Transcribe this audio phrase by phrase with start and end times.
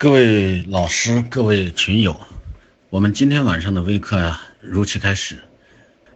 [0.00, 2.18] 各位老师，各位群友，
[2.88, 5.36] 我们今天晚上的微课呀，如期开始。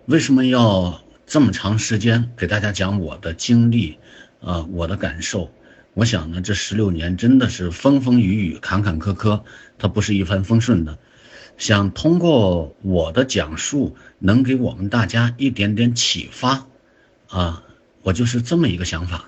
[0.06, 3.98] 为什么要这么长时间给大家讲我的经历
[4.40, 5.52] 啊，我的感受？
[5.92, 9.42] 我想呢，这十六年真的是风风雨雨、坎坎坷坷，
[9.76, 10.98] 它不是一帆风顺的。
[11.58, 16.66] 想通过我的讲述，能给我们大家一点点启发
[17.28, 17.62] 啊，
[18.00, 19.26] 我就是这么一个想法。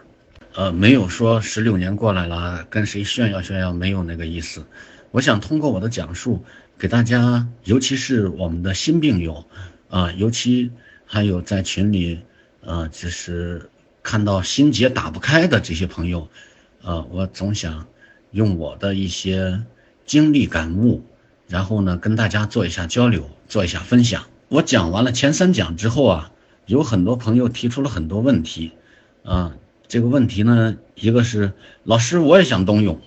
[0.56, 4.64] 呃，没有说十六年过来了，跟谁炫耀炫耀，没有那个意思。
[5.10, 6.42] 我想通过我的讲述，
[6.78, 9.44] 给大家，尤其是我们的新病友，
[9.90, 10.70] 啊，尤其
[11.04, 12.22] 还有在群里，
[12.62, 13.68] 呃，就是
[14.02, 16.26] 看到心结打不开的这些朋友，
[16.82, 17.86] 啊，我总想
[18.30, 19.62] 用我的一些
[20.06, 21.04] 经历感悟，
[21.48, 24.24] 然后呢，跟大家做一下交流，做一下分享。
[24.48, 26.32] 我讲完了前三讲之后啊，
[26.64, 28.72] 有很多朋友提出了很多问题，
[29.22, 29.52] 啊。
[29.88, 31.52] 这个问题呢，一个是
[31.84, 33.00] 老师，我也想冬泳。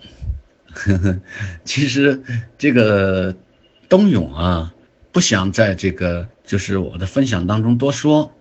[1.66, 2.22] 其实
[2.58, 3.36] 这个
[3.90, 4.74] 冬泳啊，
[5.12, 8.32] 不想在这个就是我的分享当中多说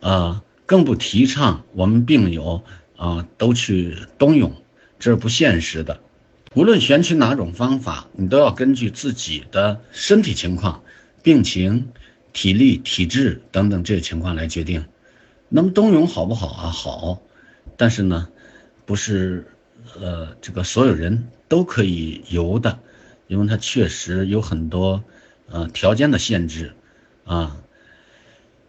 [0.00, 2.62] 啊，更不提倡我们病友
[2.96, 4.52] 啊都去冬泳，
[4.98, 5.98] 这是不现实的。
[6.54, 10.82] 无论选取哪种方法，你都要根据自己的身体情况、
[11.22, 11.88] 病情、
[12.32, 14.84] 体力、体质等等这些情况来决定。
[15.48, 16.70] 那么冬泳好不好啊？
[16.70, 17.22] 好。
[17.78, 18.28] 但是呢，
[18.86, 19.46] 不是，
[20.00, 22.80] 呃，这个所有人都可以游的，
[23.28, 25.04] 因为它确实有很多，
[25.48, 26.72] 呃，条件的限制，
[27.24, 27.56] 啊。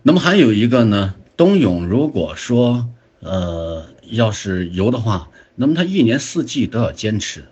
[0.03, 2.87] 那么还有一个呢，冬泳如果说，
[3.19, 7.45] 呃，要是游的话，那么它一年四季都要坚持。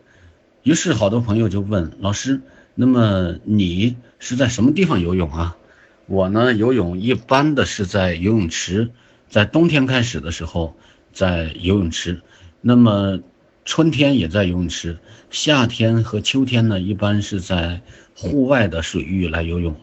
[0.62, 2.42] 于是好多朋友就问老师，
[2.76, 5.58] 那么你是在什么地方游泳啊？
[6.06, 8.92] 我呢，游泳一般的是在游泳池，
[9.28, 10.78] 在冬天开始的时候。
[11.18, 12.22] 在游泳池，
[12.62, 13.20] 那么
[13.66, 15.00] 春天也在游泳池，
[15.32, 17.82] 夏天和秋天呢，一般是在
[18.16, 19.76] 户外的水域来游泳，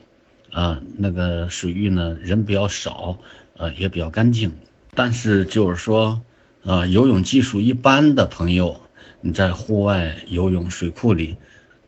[0.53, 3.19] 啊，那个水域呢人比较少，
[3.57, 4.53] 呃，也比较干净。
[4.95, 6.23] 但是就是说，
[6.65, 8.81] 啊，游泳技术一般的朋友，
[9.21, 11.37] 你在户外游泳水库里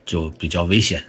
[0.04, 1.04] 就比较危险。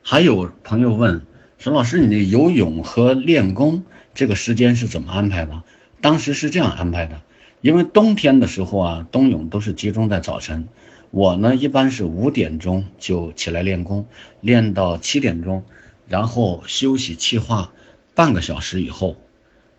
[0.00, 1.20] 还有朋友问
[1.58, 5.62] 沈老师，你的游泳和练功这个时间是怎么安排的？
[6.00, 7.20] 当时是这样安排的。
[7.66, 10.68] 因为冬天的时候啊，冬泳都是集中在早晨。
[11.10, 14.06] 我呢，一般是五点钟就起来练功，
[14.40, 15.64] 练到七点钟，
[16.06, 17.72] 然后休息气化
[18.14, 19.16] 半个小时以后，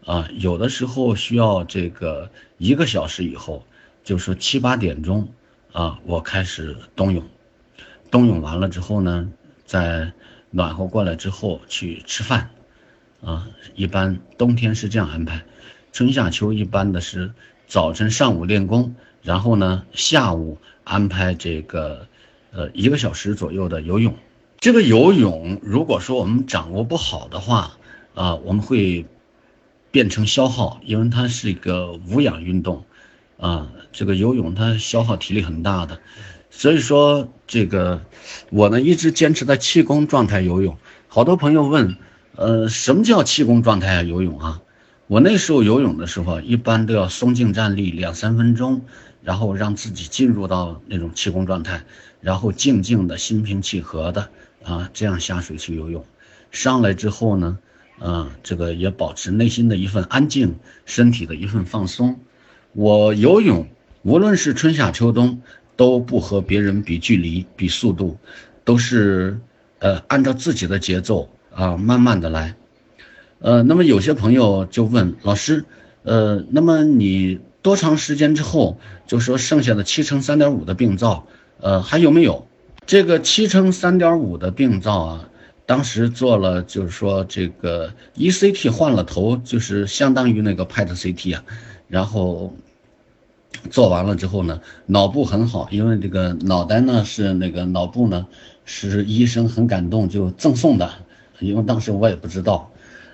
[0.04, 3.66] 啊，有的时候需要这个一个小时以后，
[4.04, 5.30] 就是七八点钟
[5.72, 7.24] 啊，我开始冬泳。
[8.12, 9.32] 冬泳完了之后呢，
[9.66, 10.12] 在
[10.52, 12.50] 暖和过来之后去吃饭，
[13.22, 15.46] 啊，一般冬天是这样安排。
[15.94, 17.32] 春夏秋一般的是。
[17.68, 22.08] 早晨、上午练功，然后呢，下午安排这个，
[22.52, 24.16] 呃，一个小时左右的游泳。
[24.58, 27.78] 这个游泳，如果说我们掌握不好的话，
[28.16, 29.06] 啊，我们会
[29.92, 32.86] 变成消耗，因为它是一个无氧运动，
[33.38, 36.00] 啊，这个游泳它消耗体力很大的。
[36.50, 38.02] 所以说，这个
[38.50, 40.78] 我呢一直坚持在气功状态游泳。
[41.10, 41.98] 好多朋友问，
[42.38, 44.04] 呃，什么叫气功状态啊？
[44.04, 44.62] 游泳啊？
[45.08, 48.82] 我那时候游泳的时候，一般都要松静站立两三分钟，
[49.24, 51.84] 然后让自己进入到那种气功状态，
[52.20, 54.30] 然后静静的心平气和的
[54.66, 56.04] 啊，这样下水去游泳。
[56.52, 57.58] 上来之后呢，
[58.00, 62.20] 啊，这个也保持内心的一份安静，身体的一份放松。
[62.74, 63.66] 我游泳，
[64.02, 65.42] 无论是春夏秋冬，
[65.78, 68.18] 都不和别人比距离、比速度，
[68.66, 69.40] 都是
[69.80, 72.54] 呃按照自己的节奏啊，慢慢的来。
[73.40, 75.66] 呃，那么有些朋友就问老师，
[76.04, 81.28] 呃，那么你多长时间之后就说剩下的七乘三点五的病灶，
[81.60, 82.48] 呃，还有没有？
[82.88, 85.30] 这个七乘三点五的病灶啊，
[85.66, 91.44] 当时做了就是说这个 ECT 换了头，就是相当于那个 PET CT 啊，
[91.88, 92.56] 然后
[93.70, 98.26] 做完了之后呢，脑部很好，因为这个脑袋呢是那个脑部呢
[98.66, 100.90] 是医生很感动就赠送的，
[101.40, 102.72] 因为当时我也不知道。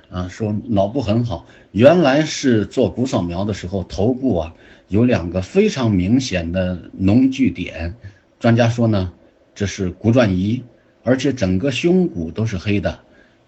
[0.10, 4.54] 啊，说脑部很好，原来是做骨扫描的时候，头部啊
[4.88, 7.96] 有两个非常明显的脓聚点，
[8.40, 9.12] 专家说呢，
[9.56, 10.62] 这是骨转移，
[11.04, 13.00] 而且整个胸骨都是黑的，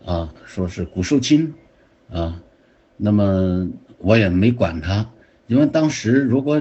[0.04, 1.54] 啊，说是骨受侵，
[2.12, 2.42] 啊，
[2.98, 3.69] 那么
[4.00, 5.08] 我也没管他，
[5.46, 6.60] 因为当时如果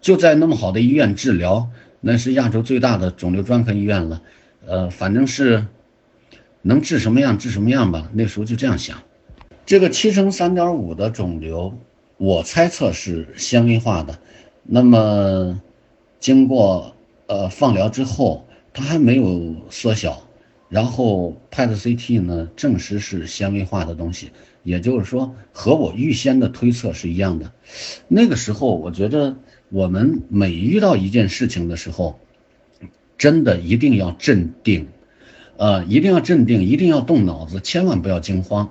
[0.00, 1.68] 就在那么好的医院治疗，
[2.00, 4.20] 那是亚洲最大的肿瘤专科医院了，
[4.66, 5.64] 呃，反正是。
[6.66, 9.00] 能治什么样治什么样吧，那时候就这样想。
[9.64, 11.78] 这个七乘三点五的肿瘤，
[12.16, 14.18] 我猜测是纤维化的。
[14.64, 15.60] 那么
[16.18, 16.96] 经过
[17.28, 20.24] 呃放疗之后，它还没有缩小。
[20.68, 24.32] 然后 PET CT 呢，证实是纤维化的东西，
[24.64, 27.52] 也就是说和我预先的推测是一样的。
[28.08, 29.36] 那个时候，我觉得
[29.68, 32.18] 我们每遇到一件事情的时候，
[33.16, 34.88] 真的一定要镇定，
[35.56, 38.70] 呃，一定要镇定，一定要动脑子，千万不要惊慌。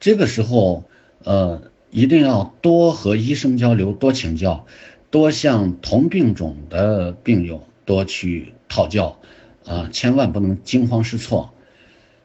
[0.00, 0.84] 这个时候，
[1.24, 4.66] 呃，一定要多和医生交流，多请教，
[5.10, 9.16] 多向同病种的病友多去讨教。
[9.64, 11.52] 啊，千万不能惊慌失措。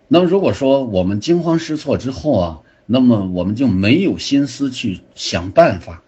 [0.08, 6.04] 那么，如果说我们惊慌失措之后啊，那么我们就没有心思去想办法。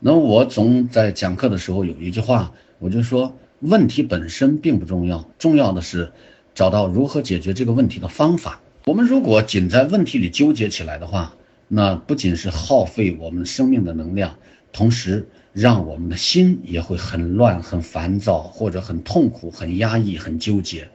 [0.00, 6.12] 那么，我总在讲课的时候有一句话，我就说，问题本身并不重要，重要的是
[6.56, 8.60] 找到如何解决这个问题的方法。
[8.86, 11.36] 我们如果仅在问题里纠结起来的话，
[11.68, 14.36] 那不仅是耗费我们生命的能量，
[14.72, 15.28] 同时。
[15.52, 20.90] 让我们的心也会很乱、很烦躁，或者很痛苦、很压抑、很纠结。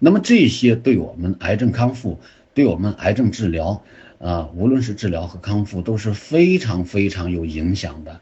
[0.00, 2.18] 那么这些对我们癌症康复、
[2.52, 3.84] 对我们癌症治疗，
[4.18, 8.20] 啊，无论是治疗和康复都是非常非常有影响的。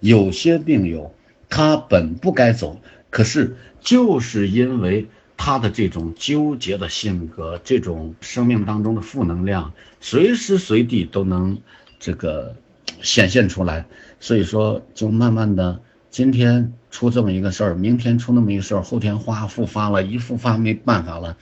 [0.00, 1.14] 有些病友
[1.48, 5.06] 他本不该走，可是就是因为
[5.44, 11.58] 他的这种纠结的性格，这种生命当中的负能量，随时随地都能
[11.98, 12.54] 这个
[13.02, 13.84] 显现出来。
[14.20, 15.80] 所以说，就慢慢的，
[16.10, 21.36] 今天出这么一个事儿，明天出那么一个事儿，后天花复发了，一复发没办法了，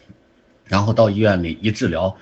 [0.64, 2.16] 然后到医院里一治疗，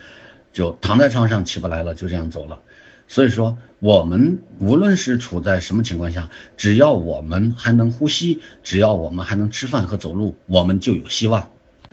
[0.53, 2.59] 就躺在床上起不来了，就这样走了。
[3.07, 11.49] 所以说，我们无论是处在什么情况下，只要我们还能呼吸，只要我们还能吃饭和走路，我们就有希望。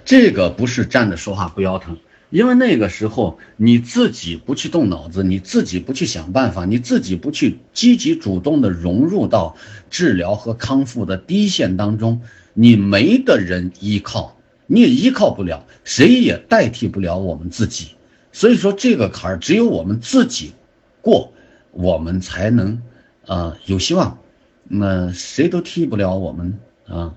[0.05, 1.97] 这个不是站着说话不腰疼。
[2.31, 9.55] 因为那个时候你自己不去动脑子，你自己不去想办法，你自己不去积极主动的融入到
[9.89, 12.21] 治疗和康复的第一线当中，
[12.53, 17.91] 你没的人依靠，你也依靠不了，谁也代替不了我们自己。
[18.31, 20.53] 所以说这个坎儿只有我们自己
[21.01, 21.31] 过，
[21.71, 22.81] 我们才能
[23.27, 24.17] 啊有希望。
[24.63, 27.13] 那谁都替不了我们啊，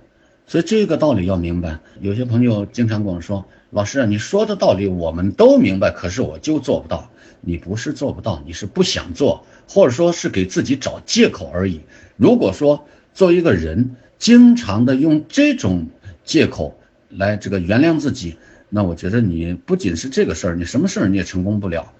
[0.48, 1.78] 所以这个道理要明白。
[2.00, 3.46] 有些朋友经常跟我说。
[3.70, 7.10] 老师啊，你说的道理我们都明白，可是我就做不到。
[7.42, 11.82] 你不是做不到，你是不想做，或者说是给自己找借口而已。
[12.16, 15.86] 如果说作为一个人，经常的用这种
[16.24, 16.80] 借口
[17.10, 18.38] 来这个原谅自己，
[18.70, 21.92] 那我觉得你不仅是这个事儿，你什么事儿你也成功不了。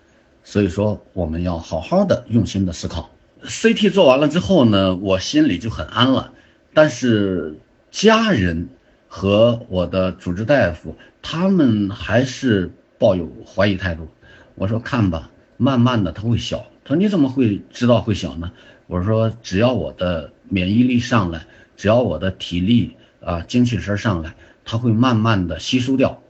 [0.44, 3.10] 所以说，我们要好好的用心的思考。
[3.44, 6.32] CT 做完了之后呢，我心里就很安了，
[6.72, 7.58] 但是
[7.90, 8.68] 家人。
[9.10, 14.06] 和我的主治大夫，他们还是抱有怀疑态度。
[14.54, 16.66] 我说看吧，慢慢的他会小。
[16.84, 18.52] 他说你怎么会知道会小呢？
[18.86, 26.22] 我说只要我的免疫力上来，只要我的体力啊精气神上来，它会慢慢的吸收掉。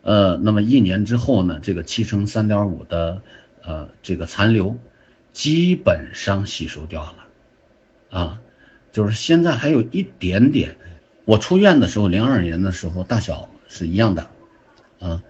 [0.00, 3.20] 呃，那么一年之后呢，这个七乘三点五的
[3.62, 4.78] 呃这个残留，
[5.34, 8.40] 基本上吸收掉了，啊，
[8.94, 10.76] 就是现在还有一点点。
[11.24, 14.30] 我出院的时候，零二年的时候，大小是一样的，
[15.00, 15.20] 啊，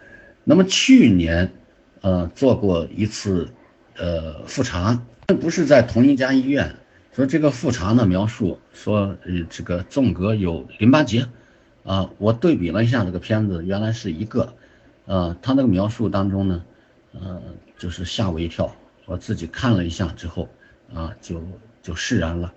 [0.44, 1.50] 那么去年，
[2.02, 3.48] 呃，做过一次，
[3.96, 5.00] 呃，复查，
[5.40, 6.76] 不是在同一家医院，
[7.14, 11.26] 说这个复查呢，描述说，呃，这个纵隔有淋巴结，
[11.84, 14.52] 啊，我对比了一下这个片子，原来是一个，
[15.06, 16.62] 呃，他那个描述当中呢，
[17.14, 17.40] 呃，
[17.78, 20.50] 就是吓我一跳，我自己看了一下之后，
[20.92, 21.40] 啊，就
[21.82, 22.52] 就释然了，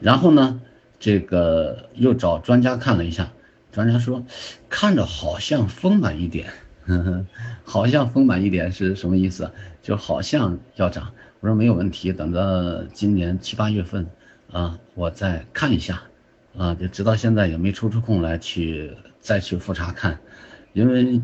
[0.00, 0.60] 然后呢。
[1.04, 3.32] 这个又找专家看了一下，
[3.72, 4.24] 专家说，
[4.68, 6.52] 看着好像丰满一点，
[6.86, 7.26] 呵呵，
[7.64, 9.50] 好像丰满一点是什么意思？
[9.82, 11.12] 就好像要长。
[11.40, 14.06] 我说没有问题，等到今年七八月份，
[14.52, 16.04] 啊，我再看一下，
[16.56, 20.20] 啊，就直到现在也没抽出空来去再去复查看，
[20.72, 21.20] 因为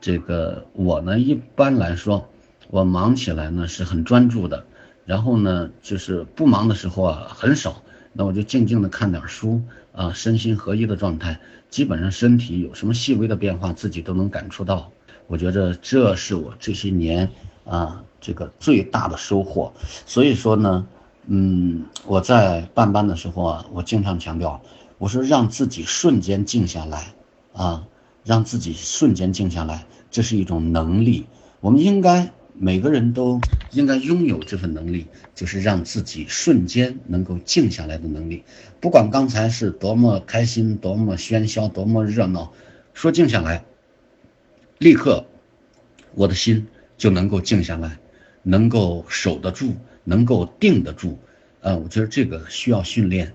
[0.00, 2.28] 这个我呢一般来说，
[2.70, 4.66] 我忙起来呢是很专注的，
[5.04, 7.80] 然后呢就是不忙的时候啊很少。
[8.12, 9.62] 那我就静静的看点书
[9.92, 11.38] 啊，身心合一的状态，
[11.68, 14.90] 基本上身体有什么细微的变化，自己都能感触到。
[15.28, 17.30] 我觉得这是我这些年
[17.64, 19.72] 啊这个最大的收获。
[20.06, 20.86] 所以说呢，
[21.26, 24.60] 嗯，我在办班的时候啊，我经常强调，
[24.98, 27.14] 我说让自己瞬间静下来
[27.52, 27.86] 啊，
[28.24, 31.26] 让自己瞬间静下来，这是一种能力，
[31.60, 32.32] 我们应该。
[32.62, 33.40] 每个人都
[33.70, 38.44] 应该拥有这份能力，就是让自己瞬间能够静下来的能力。
[38.80, 42.52] 不管刚才是多么开心、多么喧嚣、多么热闹，
[42.92, 43.64] 说静下来，
[44.76, 45.24] 立刻
[46.14, 46.66] 我的心
[46.98, 47.98] 就能够静下来，
[48.42, 49.72] 能够守得住，
[50.04, 51.18] 能够定得住。
[51.62, 53.32] 呃，我觉得这个需要训练。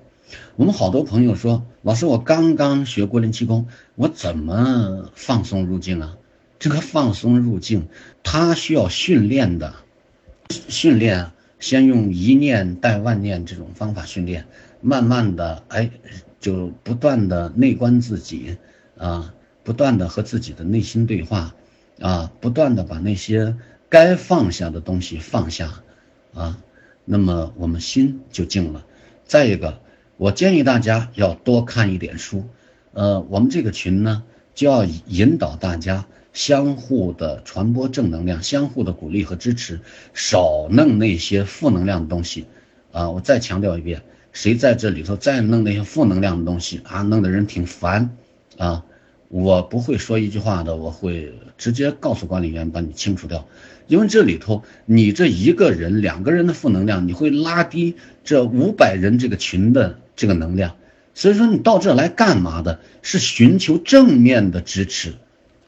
[0.55, 6.15] 我们好多朋友说，老师，我刚刚学郭林气功，我怎么放松入境啊？
[6.59, 7.87] 这个放松入境，
[8.23, 9.73] 它需要训练的，
[10.49, 14.45] 训练先用一念带万念这种方法训练，
[14.81, 15.91] 慢慢的，哎，
[16.39, 18.57] 就不断的内观自己
[18.97, 19.33] 啊，
[19.63, 21.55] 不断的和自己的内心对话
[21.99, 23.55] 啊，不断的把那些
[23.89, 25.83] 该放下的东西放下
[26.33, 26.57] 啊，
[27.05, 28.85] 那么我们心就静了。
[29.25, 29.79] 再一个。
[30.17, 32.47] 我建议大家要多看一点书，
[32.93, 36.05] 呃，我们这个群呢就要引导大家
[36.35, 39.79] 相互的传播正能量，相互的鼓励和支持，
[40.13, 42.45] 少弄那些负能量的东西，
[42.91, 48.15] 啊，我再强调一遍，谁在这里头再弄那些负能量的东西啊，弄得人挺烦，
[48.57, 48.85] 啊。
[49.27, 53.47] 我不会说一句话的，我会直接告诉管理员把你清除掉，
[53.87, 60.75] 因为这里头你这一个人、两个人的负能量，你会拉低这五百人这个群的这个能量。
[61.15, 62.79] 所以说你到这来干嘛的？
[63.01, 65.13] 是寻求正面的支持，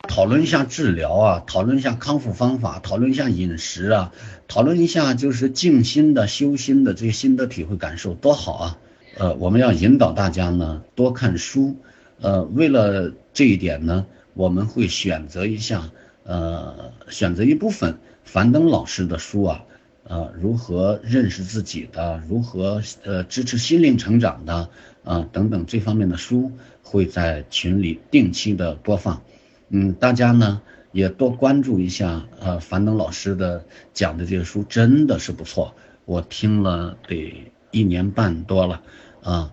[0.07, 4.13] 讨论一下治疗啊，讨论一下康复方法，讨论一下饮食啊，
[4.47, 8.77] 讨论一下就是静心的、修心的这些心得体会感受，多好啊！
[9.17, 11.75] 呃，我们要引导大家呢多看书。
[12.19, 15.91] 呃，为了这一点呢，我们会选择一下，
[16.23, 19.63] 呃，选择一部分樊登老师的书啊，
[20.03, 24.69] 呃，如何认识自己的，如何呃支持心灵成长的，
[25.03, 26.51] 啊等等这方面的书
[26.81, 29.21] 会在群里定期的播放，
[29.69, 38.81] 嗯，大家呢也多关注一下，呃，樊登老师的讲的这些书真的是不错，我听了得一年半多了，
[39.21, 39.51] 啊。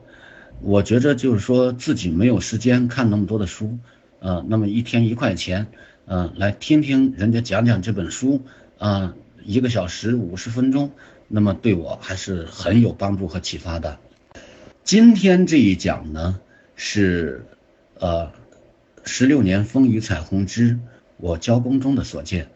[0.60, 3.76] 我觉着就是说自己没有时间看那么多的书，
[4.20, 5.66] 呃，那么一天一块钱，
[6.06, 8.40] 呃，来听听人家讲讲这本书，
[8.78, 10.92] 啊，一个小时五十分钟，
[11.28, 13.98] 那么对我还是很有帮助和启发的。
[14.84, 16.40] 今天这一讲呢
[16.76, 17.44] 是，
[17.98, 18.30] 呃，
[19.04, 20.78] 十六年风雨彩虹之
[21.16, 22.48] 我教功中的所见，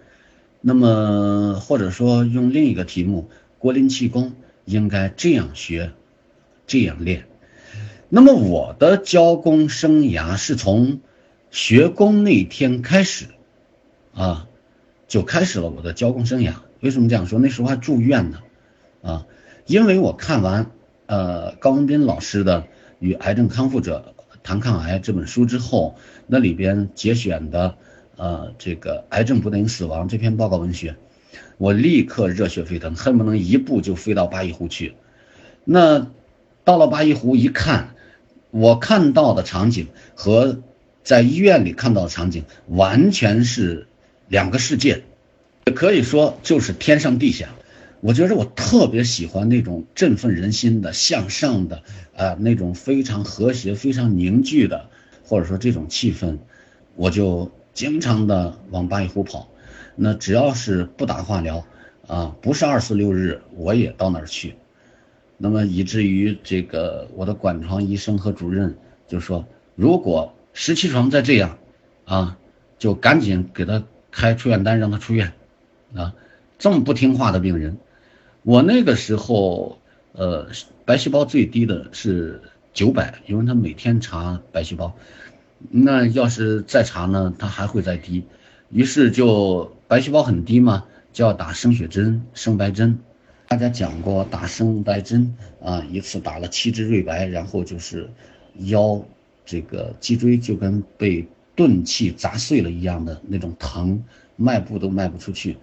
[0.61, 4.33] 那么或者说用另一个题目，国林气功
[4.65, 5.93] 应该这样学，
[6.67, 7.27] 这样练。
[8.09, 11.01] 那么我的教功生涯是从
[11.51, 13.27] 学功那天开始，
[14.15, 14.49] 啊，
[15.07, 16.55] 就开始了我的教功生涯。
[16.81, 17.39] 为什么这样说？
[17.39, 18.39] 那时候还住院呢，
[19.03, 19.27] 啊，
[19.67, 20.71] 因为我看完
[21.07, 22.63] 呃高文斌老师的
[22.99, 27.77] 《与癌症康复者谈抗癌》这本书之后，那里边节选的
[28.17, 30.97] 呃这个“癌症不等于死亡”这篇报告文学，
[31.57, 34.95] 我立刻热血沸腾，恨不能一步就飞到八一湖去。
[35.65, 36.11] 那
[36.65, 37.95] 到了八一湖一看。
[38.51, 40.63] 我看到的场景和
[41.05, 43.87] 在医院里看到的场景完全是
[44.27, 45.03] 两个世界，
[45.75, 47.51] 可以说就是天上地下。
[48.01, 51.83] 我觉得我特别喜欢那种振奋人心的、向上的，
[52.19, 54.91] 啊，那种非常和谐、非常凝聚的，
[55.25, 56.39] 或者说这种气氛，
[56.97, 59.49] 我就经常的往八一湖跑。
[59.95, 61.65] 那只要是不打化疗，
[62.09, 64.57] 啊，不是二四六日，我也到那儿去。
[65.37, 69.47] 那么以至于这个我的管床医生和主任就说，
[69.77, 71.57] 如果十七床再这样，
[72.05, 72.37] 啊，
[72.79, 75.33] 就赶紧给他开出院单，让他出院，
[75.95, 76.15] 啊，
[76.59, 77.79] 这么不听话的病人，
[78.43, 79.78] 我那个时候，
[80.19, 80.49] 呃，
[80.85, 84.93] 白细胞最低的是九百，因为他每天查白细胞，
[85.71, 88.25] 那要是再查呢，他还会再低，
[88.69, 92.99] 于是就白细胞很低嘛，就要打生血针、生白针。
[93.47, 95.33] 大家讲过打生白针
[95.63, 98.11] 啊，一次打了七支瑞白，然后就是
[98.65, 99.01] 腰
[99.47, 104.03] 这个脊椎就跟被钝器砸碎了一样的那种疼，
[104.35, 105.57] 迈步都迈不出去。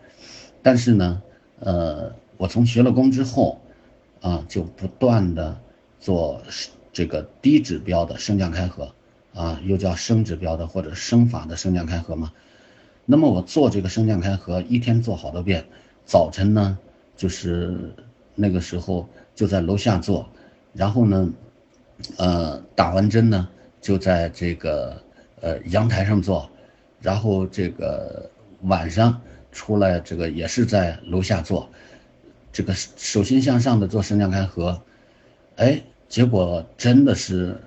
[0.64, 1.22] 但是呢，
[1.60, 3.62] 呃，我从学了功之后
[4.26, 5.56] 啊，就不断的
[6.00, 6.42] 做
[6.92, 8.92] 这个低指标的升降开合
[9.36, 12.32] 啊，又叫升指标的或者升法的升降开合嘛。
[13.06, 15.64] 那么我做这个升降开合，一天做好多遍，
[16.06, 16.78] 早晨呢。
[17.18, 17.94] 就是
[18.36, 20.28] 那个时候就在楼下做，
[20.74, 21.32] 然后呢，
[22.18, 23.48] 呃，打完针呢
[23.80, 25.02] 就在这个
[25.40, 26.50] 呃阳台上做，
[27.00, 28.30] 然后这个
[28.64, 29.22] 晚上
[29.54, 31.70] 出来这个也是在楼下做，
[32.56, 34.82] 这个手心向上的做升降开合，
[35.58, 37.58] 哎，结果真的是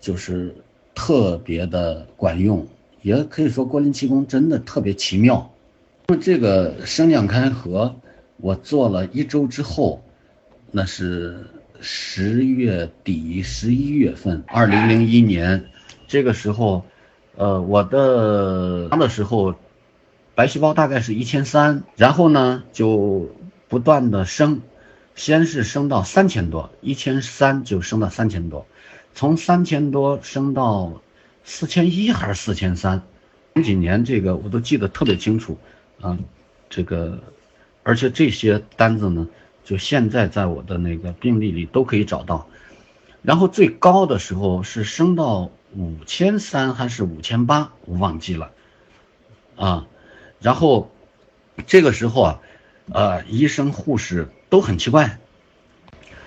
[0.00, 0.52] 就是
[0.92, 2.66] 特别的管用，
[3.02, 5.52] 也可以说郭林气功真的特别奇妙，
[6.08, 7.94] 那么这个升降开合。
[8.38, 10.02] 我做了一周之后，
[10.72, 11.46] 那是
[11.80, 15.66] 十月底、十一月份，二零零一年，
[16.08, 16.84] 这个时候，
[17.36, 19.54] 呃，我的的时候，
[20.34, 23.28] 白细胞大概是一千三，然后呢就
[23.68, 24.60] 不断的升，
[25.14, 28.66] 先是升到三千多，一千三就升到三千多，
[29.14, 31.00] 从三千多升到
[31.44, 33.02] 四千一还是四千三，
[33.54, 35.58] 前几年这个我都记得特别清楚，
[36.00, 36.18] 啊，
[36.68, 37.18] 这个，
[37.82, 39.26] 而且这些单子呢，
[39.64, 42.46] 就现在在我的那个病历里都可以找到，
[43.22, 48.50] 然后最高的时候是升到五千三还是五千八，我忘记了，
[49.56, 49.86] 啊，
[50.40, 50.90] 然后
[51.66, 52.40] 这个时候啊。
[52.92, 55.18] 呃，医生护士都很奇怪，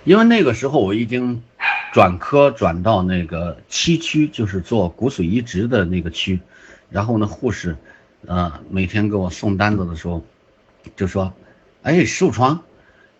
[0.03, 1.43] 因为那个时候我已经
[1.93, 6.39] 转科转到那个七区，就是做骨髓移植的那个区。
[6.89, 7.75] 然后呢，护士，
[8.25, 10.23] 呃，每天给我送单子的时候，
[10.95, 11.33] 就说
[11.83, 12.63] ：“哎，石床，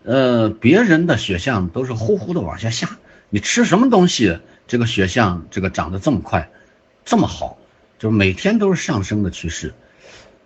[0.02, 2.98] 呃，别人的血象都是呼呼的往下下，
[3.30, 6.50] 你吃什么东西，这个血象这个长得这么快，
[7.04, 7.58] 这么好，
[7.98, 9.74] 就每天都是上升的趋势。”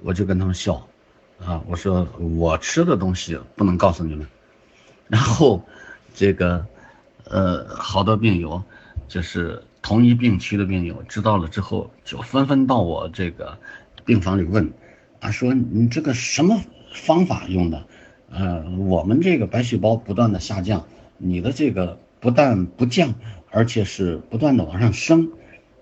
[0.04, 0.88] 我就跟他们笑。
[1.38, 4.26] 啊，我说我吃的东西不能告诉你们，
[5.08, 5.62] 然后，
[6.14, 6.64] 这个，
[7.24, 8.62] 呃，好多病友，
[9.08, 13.58] 就是同一病区的病友，知道了之后就纷纷到我这个
[14.04, 14.72] 病房里问，
[15.20, 16.60] 啊，说你这个什么
[16.94, 17.84] 方法用的？
[18.30, 20.86] 呃，我们这个白细胞不断的下降，
[21.18, 23.14] 你的这个不但不降，
[23.50, 25.32] 而且是不断的往上升，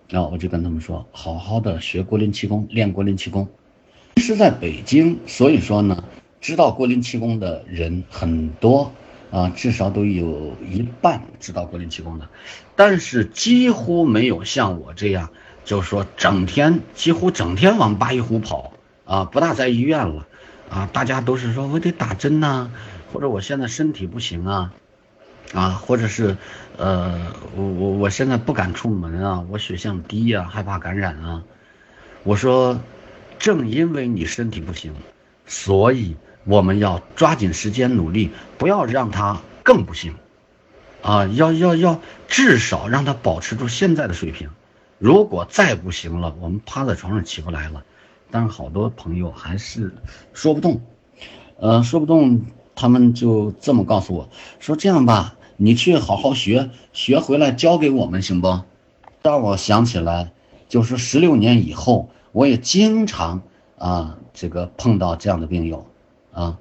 [0.09, 3.47] 然后我就跟他们说，好好的学国林气功，练国林气功。
[4.21, 6.05] 是在北京，所以说呢，
[6.41, 8.93] 知道郭林气功的人很多
[9.31, 12.29] 啊，至少都有一半知道郭林气功的，
[12.77, 15.31] 但是几乎没有像我这样，
[15.65, 18.73] 就是说整天几乎整天往八一湖跑
[19.05, 20.27] 啊，不大在医院了
[20.69, 22.71] 啊，大家都是说我得打针呐，
[23.13, 24.73] 或者我现在身体不行啊，
[25.53, 26.37] 啊，或者是
[26.77, 27.21] 呃，
[27.57, 31.43] 我我我现在不敢出门啊，我血象低呀，害怕感染啊，
[32.25, 32.81] 我说。
[33.41, 34.93] 正因为你身体不行，
[35.47, 40.15] 所以我们要抓紧时间努力，不要让他更不行，
[41.01, 44.51] 啊，要要要至少让他保持住现在的水平。
[44.99, 47.83] 如果再不行了，我们趴在床上起不来了。
[48.31, 49.91] 但是好多朋友还是
[50.35, 50.83] 说不动，
[51.59, 52.43] 呃，说不动，
[52.75, 58.61] 他们就这么告诉我说：“这样吧，你去好好学，学回来教给我们行不？”
[59.25, 60.31] 让我想起来，
[60.69, 62.11] 就是十六年以后。
[62.33, 63.43] 我也经常
[63.77, 65.87] 啊，这个碰到这样的病友，
[66.33, 66.59] 啊，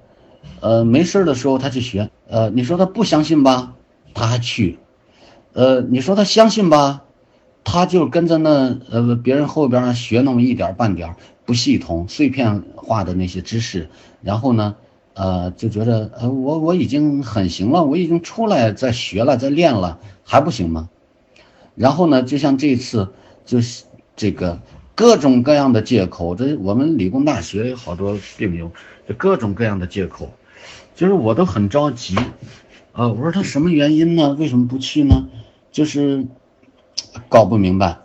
[0.62, 3.76] 呃，没事的时候他去学，呃，你说他不相信吧，
[4.14, 4.80] 他还去，
[5.54, 7.04] 呃，你说他相信吧，
[7.64, 13.90] 他就跟着那呃别人后边学那么一点半点不系统、碎片化的那些知识，
[14.24, 14.76] 然后呢，
[15.14, 20.90] 呃，就觉得呃我我已经很行了，我已经出来在学了，在练了，还不行吗？
[21.76, 23.10] 然后呢，就像这次
[23.46, 23.84] 就是
[24.16, 24.60] 这个。
[25.00, 28.70] 各种各样的借口，这我们理工大学有好多病友，
[29.08, 30.30] 就各种各样的借口，
[30.94, 32.18] 就是我都很着急，
[32.92, 34.36] 呃，我说他什么原因呢？
[34.38, 35.30] 为什么不去呢？
[35.72, 36.26] 就是
[37.30, 38.00] 搞不明白。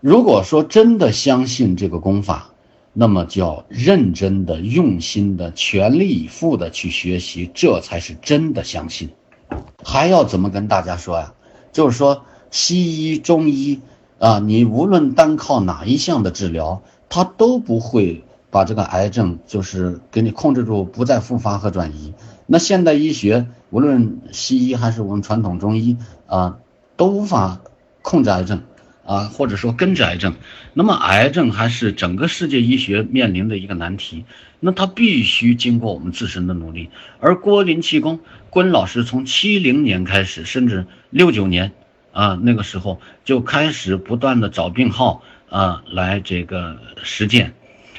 [0.00, 2.50] 如果说真的相信这个功法，
[2.92, 9.08] 那么就要认真的、用心的、全力以赴的去学习，这才是真的相信。
[9.82, 11.32] 还要怎么跟大家说呀？
[11.72, 13.80] 就是说西医、中医。
[14.18, 22.14] 啊，你无论单靠哪一项的治疗，它都不会把这个癌症就是给你控制住，不再复发和转移。
[22.46, 26.58] 那现代医学，无论西医还是我们传统中医啊，
[26.96, 27.60] 都无法
[28.02, 28.62] 控制癌症
[29.04, 30.34] 啊，或者说根治癌症。
[30.74, 34.24] 那么癌症还是整个世界医学面临的一个难题，
[34.58, 36.90] 那它必须经过我们自身的努力。
[37.20, 38.18] 而郭林气功，
[38.50, 41.70] 郭林老师从七零年开始，甚至六九年。
[42.18, 47.54] 啊，那个时候就开始不断的找病号啊来这个实践，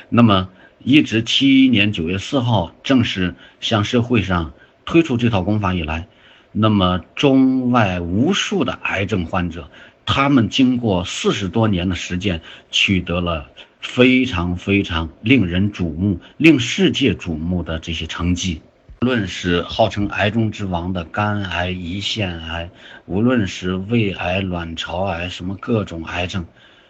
[0.09, 0.49] 那么
[0.83, 4.51] 一直七一年九月四号正式向社会上
[4.83, 6.09] 推出这套功法以来，
[6.51, 9.69] 那么中外无数的癌症患者，
[10.05, 13.47] 他们经过四十多年的实践，取得了
[13.79, 18.61] 非常非常令人瞩目、令世界瞩目的这些成绩。
[19.01, 22.69] 论是号称癌中之王的肝癌、胰腺癌，
[23.05, 26.45] 无论是胃癌、卵巢癌，什么各种癌症，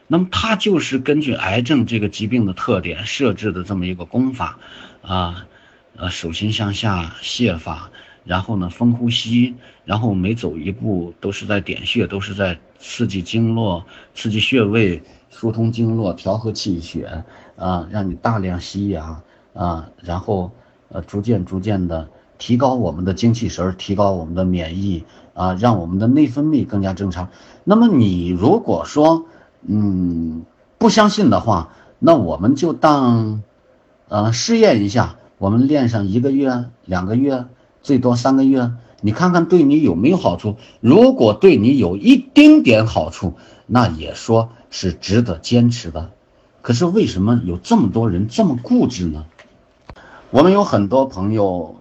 [0.07, 4.57] 那么它就是根据癌症这个疾病的特点设置的这么一个功法，
[5.03, 5.45] 啊，
[5.97, 7.91] 呃，手心向下泻法，
[8.25, 9.53] 然后呢，风呼吸，
[9.85, 17.23] 然后每走一步都是在点穴，都是在刺激经络、刺激穴位、疏通经络、调和气血，
[17.55, 19.21] 啊，让你大量吸氧，
[19.53, 20.51] 啊，然后。
[20.89, 27.29] 呃，逐渐逐渐的提高我们的精气神，提高我们的免疫啊，让我们的内分泌更加正常。
[27.63, 29.25] 那么你如果说
[29.67, 30.43] 嗯
[30.77, 33.43] 不相信的话，那我们就当
[34.07, 37.45] 呃试验一下，我们练上一个月、两个月，
[37.81, 38.71] 最多三个月，
[39.01, 40.55] 你看看对你有没有好处？
[40.79, 43.35] 如果对你有一丁点好处，
[43.67, 46.09] 那也说是值得坚持的。
[46.61, 49.25] 可是为什么有这么多人这么固执呢？
[50.31, 51.75] 我们有很多朋友，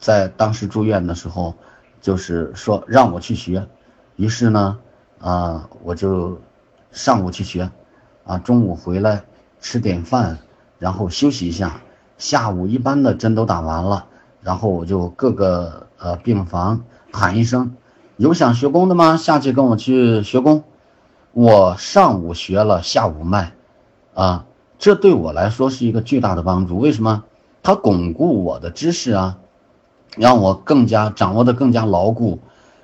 [0.00, 1.54] 在当时住院的时候，
[2.00, 3.68] 就是说让我去学，
[4.16, 4.76] 于是呢，
[5.20, 6.40] 啊，我就
[6.90, 7.70] 上午去学，
[8.24, 9.22] 啊，中午回来
[9.60, 10.38] 吃点饭，
[10.80, 11.80] 然后休息一下，
[12.18, 14.06] 下午一般的针都打完了，
[14.42, 17.76] 然后我就各个呃病房喊一声，
[18.16, 19.16] 有想学功的吗？
[19.16, 20.64] 下去跟我去学功。
[21.30, 23.52] 我上午学了，下午卖。
[24.14, 24.46] 啊，
[24.80, 26.76] 这对我来说是一个巨大的帮助。
[26.76, 27.22] 为什么？
[27.62, 29.38] 它巩固我的知识啊，
[30.16, 32.38] 让我更加掌握的更加牢固。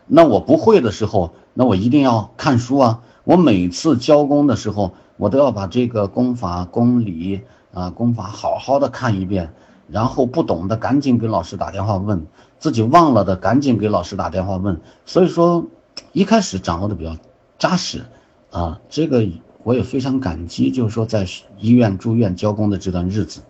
[0.06, 3.02] 那我不会的时候，那我一定要看书啊。
[3.24, 9.52] 我每次教功的时候，我都要把这个功法、功理啊、功法好好的看一遍。
[9.88, 12.26] 然后不懂的赶紧给老师打电话问，
[12.58, 14.80] 自己忘了的赶紧给老师打电话问。
[15.06, 15.66] 所以说，
[16.12, 17.16] 一开始掌握的比较
[17.58, 18.04] 扎实
[18.50, 19.26] 啊，这个。
[19.62, 21.26] 我也非常感激，就是说在
[21.58, 23.40] 医院住院教功的这段日子，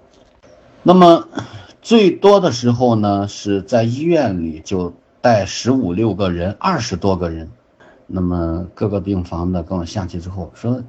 [0.86, 1.26] 那么
[1.80, 4.92] 最多的时候呢，是在医院里就
[5.22, 7.50] 带十五六个人，二十多个人，
[8.06, 10.82] 那么各个病房的跟我下去之后说，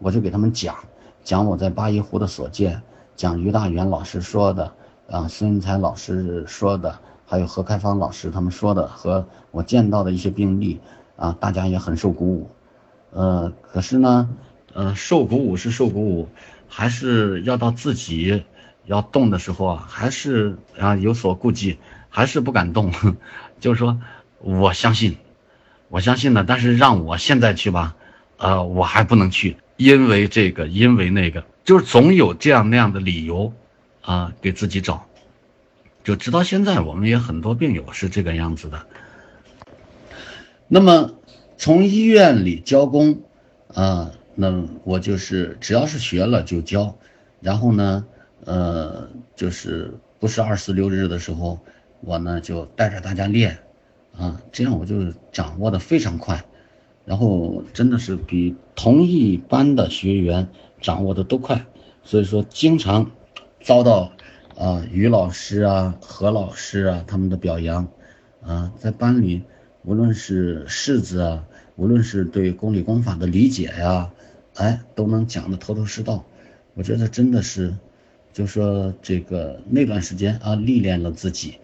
[0.00, 0.76] 我就给他们讲
[1.24, 2.82] 讲我在八一湖的所见，
[3.16, 4.70] 讲于大元老师说的，
[5.08, 10.78] 啊孙云才老师说的，还有何开芳老师他们说的和我见到的一些病例，
[11.16, 12.50] 啊大家也很受鼓舞，
[13.12, 14.28] 呃可是呢。
[14.74, 16.28] 呃，受鼓舞是受鼓舞，
[16.68, 18.44] 还是要到自己
[18.88, 22.92] 要动的时候啊，还是啊有所顾忌，还是不敢动。
[23.60, 24.00] 就是说，
[24.40, 25.16] 我相信，
[25.88, 27.94] 我相信呢，但是让我现在去吧，
[28.38, 33.52] 呃，我还不能去，因为这个，因为那个，就是总有这样那样的理由
[34.02, 35.06] 啊，给自己找。
[36.02, 38.86] 就直到现在，我们也很多病友是这个样子的。
[40.66, 41.12] 那么，
[41.56, 43.22] 从医院里交工，
[43.72, 44.10] 啊。
[44.40, 46.96] 那我就是只要是学了就教，
[47.40, 48.06] 然后呢，
[48.48, 49.06] 呃，
[49.36, 51.58] 就是不是二四六日的时候，
[52.00, 53.58] 我呢就带着大家练，
[54.16, 56.42] 啊，这样我就掌握的非常快，
[57.04, 60.48] 然后真的是比同一班的学员
[60.80, 61.66] 掌握的都快，
[62.02, 63.10] 所以说经常
[63.60, 64.10] 遭到
[64.56, 67.86] 啊于老师啊何老师啊他们的表扬，
[68.40, 69.42] 啊，在班里
[69.84, 71.44] 无论是式子啊，
[71.76, 74.10] 无论是对公理功法的理解呀。
[74.54, 76.24] 哎，都能讲的头头是道，
[76.74, 77.72] 我觉得真的是，
[78.38, 81.56] 就说这个那段时间啊，历练了自己。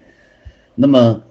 [0.75, 1.23] 那么，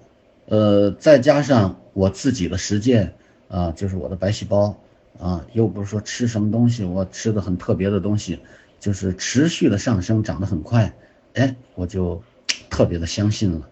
[0.45, 3.13] 呃，再加上我自己的实践
[3.49, 4.73] 啊，就是我的白细胞
[5.19, 8.39] 啊，又不是说吃什么东西，我吃的很特别的东西，
[8.79, 10.93] 就是持续的上升，长得很快。
[11.33, 12.23] 哎，我就
[12.69, 13.67] 特别的相信了。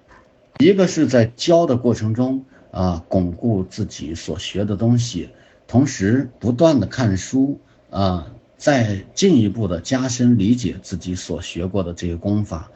[0.59, 5.29] 一个是在教的过程中啊，巩固自己所学的东西，
[5.67, 7.61] 同时不断的看书。
[7.89, 8.27] 啊，
[8.61, 12.69] 再进一步的加深理解自己所学过的这个功法，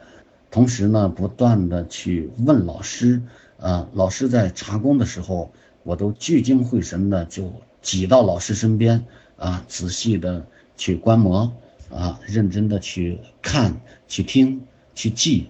[0.50, 3.22] 同时呢，不断的去问老师，
[3.60, 5.52] 啊，老师在查功的时候，
[5.84, 10.44] 我都聚精会神的就挤到老师身边，啊，仔细的
[10.76, 11.52] 去观摩，
[11.88, 14.60] 啊，认真的去看、去听、
[14.92, 15.46] 去记。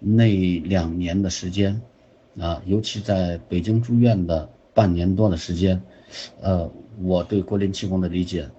[0.00, 1.80] 那两年的时间，
[2.40, 5.80] 啊，尤其在北京住院的半年多的时间，
[6.42, 6.68] 呃，
[7.00, 8.50] 我对国林气功的理解。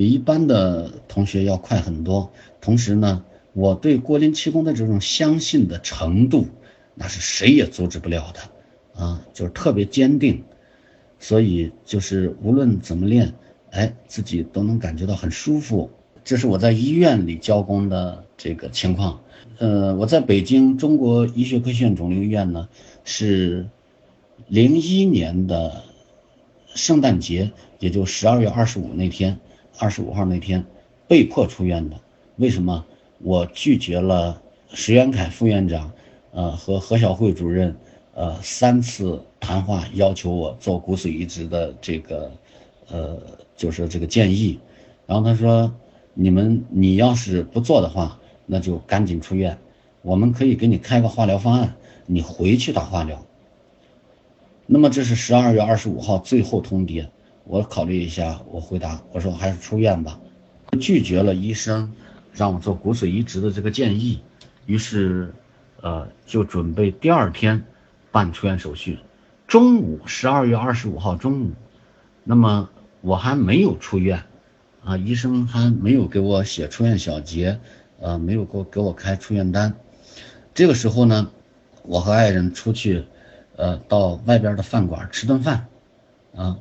[0.00, 6.46] 比一般的同学要快很多，同时呢，我对郭林气功的这种相信的程度，
[6.94, 10.42] 那是谁也阻止不了的，啊，就是特别坚定，
[11.18, 13.34] 所以就是无论怎么练，
[13.72, 15.90] 哎，自己都能感觉到很舒服。
[16.24, 19.20] 这是我在医院里教功的这个情况。
[19.58, 22.70] 呃，我在北京中国医学科学院肿瘤医院呢，
[23.04, 23.68] 是
[24.48, 25.82] 零一年的
[26.74, 29.38] 圣诞节，也就十二月二十五那天。
[29.80, 30.62] 二十五号那天，
[31.08, 31.98] 被迫出院的。
[32.36, 32.84] 为什么？
[33.22, 34.40] 我拒绝了
[34.72, 35.90] 石元凯副院长，
[36.32, 37.74] 呃和何小慧主任，
[38.12, 42.30] 呃三次谈话，要求我做骨髓移植的这个，
[42.90, 43.18] 呃
[43.56, 44.60] 就是这个建议。
[45.06, 45.74] 然后他说
[46.12, 49.56] ：“你们你要是不做的话，那就赶紧出院。
[50.02, 53.24] 我们可以给你开个化疗方案，你回去打化疗。”
[54.66, 57.06] 那么这是十二月二十五号最后通牒。
[57.44, 60.18] 我考虑一下，我回答我说还是出院吧，
[60.80, 61.92] 拒绝了医生
[62.32, 64.22] 让我做骨髓移植的这个建议，
[64.66, 65.34] 于是，
[65.80, 67.64] 呃，就准备第二天
[68.12, 68.98] 办出院手续。
[69.48, 71.50] 中午十二月二十五号中午，
[72.22, 74.22] 那么我还没有出院，
[74.84, 77.58] 啊，医生还没有给我写出院小结，
[77.98, 79.74] 呃，没有给我给我开出院单。
[80.54, 81.32] 这个时候呢，
[81.82, 83.04] 我和爱人出去，
[83.56, 85.66] 呃，到外边的饭馆吃顿饭，
[86.36, 86.58] 啊，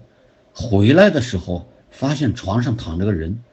[0.53, 3.43] 回来的时候发现床上躺着个人，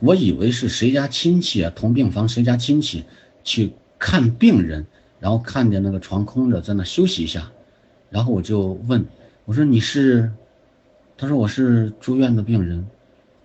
[0.00, 3.04] 我以为是谁家亲戚啊，同病房谁家亲戚
[3.42, 4.86] 去看病人，
[5.20, 7.50] 然后看见那个床空着，在那休息一下，
[8.10, 9.04] 然后我就问，
[9.44, 10.30] 我说你是？
[11.16, 12.86] 他说我是住院的病人。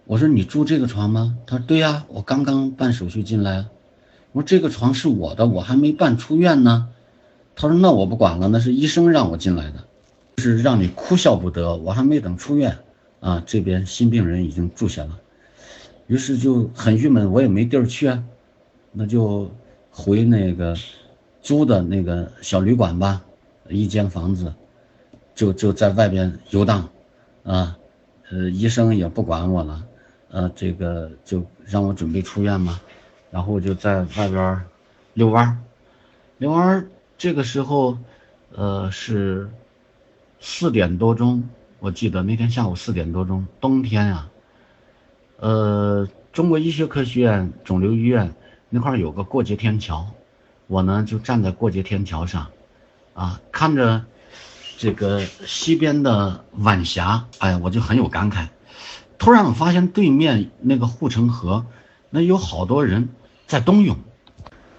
[0.05, 1.37] 我说你住这个床吗？
[1.45, 3.67] 他说对呀，我刚刚办手续进来。
[4.31, 6.89] 我说这个床是我的，我还没办出院呢。
[7.55, 9.85] 他说那我不管了，那是医生让我进来的，
[10.37, 11.75] 是让你哭笑不得。
[11.75, 12.75] 我还没等出院
[13.19, 15.19] 啊，这边新病人已经住下了，
[16.07, 18.23] 于是就很郁闷，我也没地儿去啊，
[18.91, 19.51] 那就
[19.91, 20.75] 回那个
[21.41, 23.21] 租的那个小旅馆吧，
[23.67, 24.53] 一间房子，
[25.35, 26.89] 就就在外边游荡，
[27.43, 27.77] 啊，
[28.29, 29.85] 呃，医生也不管我了。
[30.31, 32.79] 呃，这个就让我准备出院嘛，
[33.31, 34.61] 然后我就在外边
[35.15, 35.57] 遛弯儿，
[36.37, 36.87] 遛弯儿。
[37.17, 37.97] 这个时候，
[38.55, 39.49] 呃，是
[40.39, 41.43] 四点多钟，
[41.79, 44.29] 我记得那天下午四点多钟，冬天啊，
[45.37, 48.33] 呃，中国医学科学院肿瘤医院
[48.69, 50.05] 那块有个过街天桥，
[50.67, 52.47] 我呢就站在过街天桥上，
[53.13, 54.03] 啊，看着
[54.77, 58.49] 这个西边的晚霞，哎，我就很有感慨。
[59.17, 61.65] 突然我发现对面那个护城河，
[62.09, 63.07] 那有好多人
[63.47, 63.97] 在冬泳，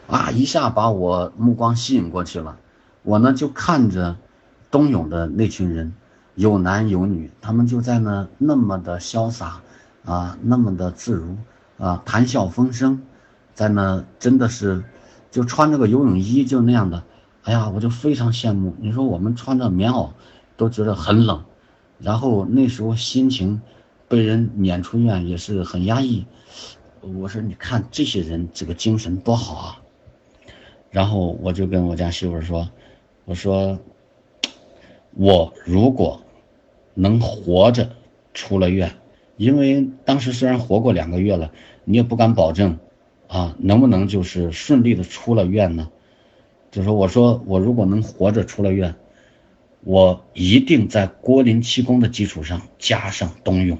[0.06, 2.58] 啊，一下把我目光吸引过去了。
[3.02, 4.18] 我呢就看着
[4.70, 5.94] 冬泳的那群人，
[6.34, 9.60] 有男有女，他们就在那那么的潇洒
[10.04, 11.36] 啊，那么的自如
[11.78, 13.02] 啊，谈笑风生，
[13.54, 14.84] 在那真的是
[15.30, 17.02] 就穿着个游泳衣就那样的，
[17.42, 18.74] 哎呀，我就非常羡慕。
[18.78, 20.10] 你说我们穿着棉袄
[20.56, 21.44] 都觉得很冷，
[21.98, 23.60] 然后那时候心情。
[24.10, 26.26] 被人撵出院也是很压抑，
[27.00, 29.78] 我说你看这些人这个精神多好啊，
[30.90, 32.68] 然后我就跟我家媳妇说，
[33.24, 33.78] 我说
[35.14, 36.22] 我如果
[36.94, 37.90] 能活着
[38.32, 38.92] 出了院，
[39.36, 41.52] 因为当时虽然活过两个月了，
[41.84, 42.78] 你也不敢保证
[43.26, 45.90] 啊能不能就是顺利的出了院呢，
[46.70, 48.94] 就说我说我如果能活着出了院，
[49.82, 53.78] 我一定在郭林气功的基础上加上冬泳。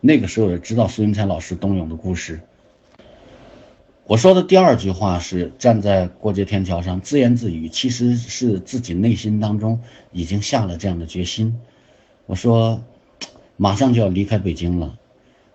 [0.00, 2.40] 那个时候也知道苏云才老师冬泳的故事。
[4.08, 9.80] 我说的第二句话是站在过街天桥上自言自语，其实是自己内心当中
[10.12, 11.60] 已经下了这样的决心。
[12.26, 12.80] 我说，
[13.56, 14.96] 马上就要离开北京了，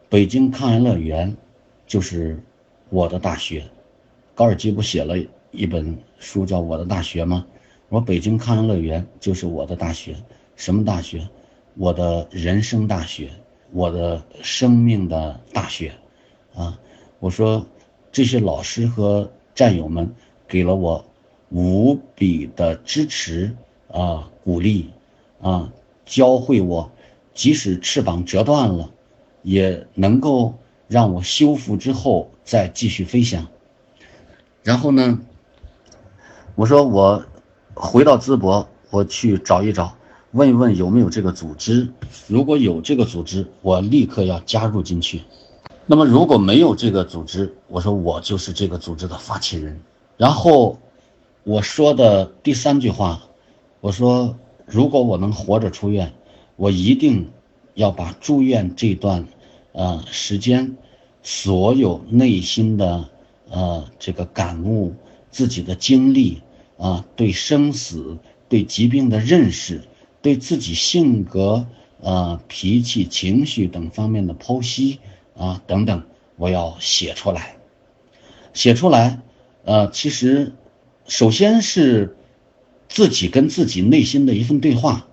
[0.10, 1.38] 北京抗癌乐园
[1.88, 2.44] 就是
[2.90, 3.64] 我的大学。
[4.36, 5.16] 高尔基不写了
[5.52, 7.46] 一本书叫《我的大学》吗？
[7.88, 10.14] 我说北京抗癌乐园就是我的大学，
[10.58, 11.26] 什么大学？
[11.76, 13.30] 我的人生大学。
[13.74, 15.94] 我的生命的大学，
[16.54, 16.78] 啊，
[17.20, 17.66] 我说
[18.12, 20.14] 这些老师和战友们
[20.48, 21.06] 给了我
[21.50, 23.56] 无比的支持
[23.90, 24.90] 啊，鼓励
[25.42, 25.72] 啊，
[26.06, 26.92] 教会我，
[27.34, 28.90] 即使翅膀折断了，
[29.44, 30.56] 也能够
[30.88, 33.48] 让我修复之后再继续飞翔。
[34.64, 35.20] 然后呢，
[36.56, 37.26] 我说我
[37.74, 39.96] 回到淄博，我去找一找。
[40.32, 41.90] 问一问有没有这个组织，
[42.28, 45.24] 如果有这个组织，我立刻要加入进去。
[45.92, 49.78] 那么如果没有这个组织，我说我就是这个组织的发起人。
[50.16, 50.80] 然后
[51.44, 53.22] 我说的第三句话，
[53.82, 56.14] 我说如果我能活着出院，
[56.56, 57.30] 我一定
[57.74, 59.28] 要把住院这段
[59.74, 60.78] 呃时间，
[61.24, 63.10] 所有内心的
[63.50, 64.96] 呃这个感悟、
[65.30, 66.42] 自己的经历
[66.78, 69.82] 啊，对生死、对疾病的认识。
[70.22, 71.66] 对自己性格、
[72.00, 75.00] 呃脾气、情绪等方面的剖析
[75.42, 76.04] 啊等等，
[76.36, 77.56] 我要写出来。
[78.54, 79.20] 写出来，
[79.64, 80.54] 呃，其实
[81.08, 82.16] 首先是
[82.88, 85.08] 自己跟自己内心的一份对话。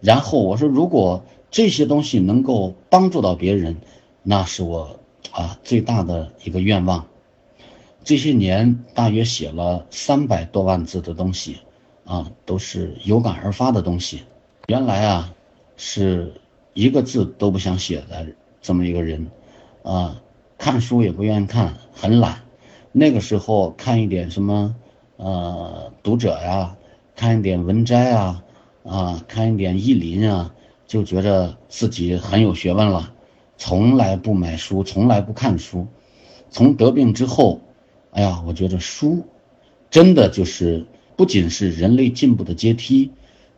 [0.00, 3.76] 然后我说，如果这些东西能够帮助到别人，
[4.22, 7.06] 那是我啊最大的一个愿望。
[8.04, 11.56] 这些年大约写了三百多万字的东西，
[12.04, 14.22] 啊，都是有感而发的东西。
[14.66, 15.34] 原来啊，
[15.78, 16.34] 是
[16.74, 18.26] 一个字都不想写的
[18.60, 19.26] 这么一个人，
[19.84, 20.22] 啊，
[20.56, 22.40] 看书也不愿意看，很懒。
[22.90, 24.74] 那个时候看一点什么，
[25.18, 26.74] 呃，读者呀，
[27.14, 28.42] 看一点文摘啊，
[28.82, 30.54] 啊，看一点意林啊，
[30.86, 33.12] 就觉得自己很有学问了。
[33.58, 35.86] 从来不买书，从来不看书。
[36.48, 37.60] 从得病之后，
[38.12, 39.26] 哎呀，我觉得书，
[39.90, 43.10] 真的就是不仅是人类进步的阶梯，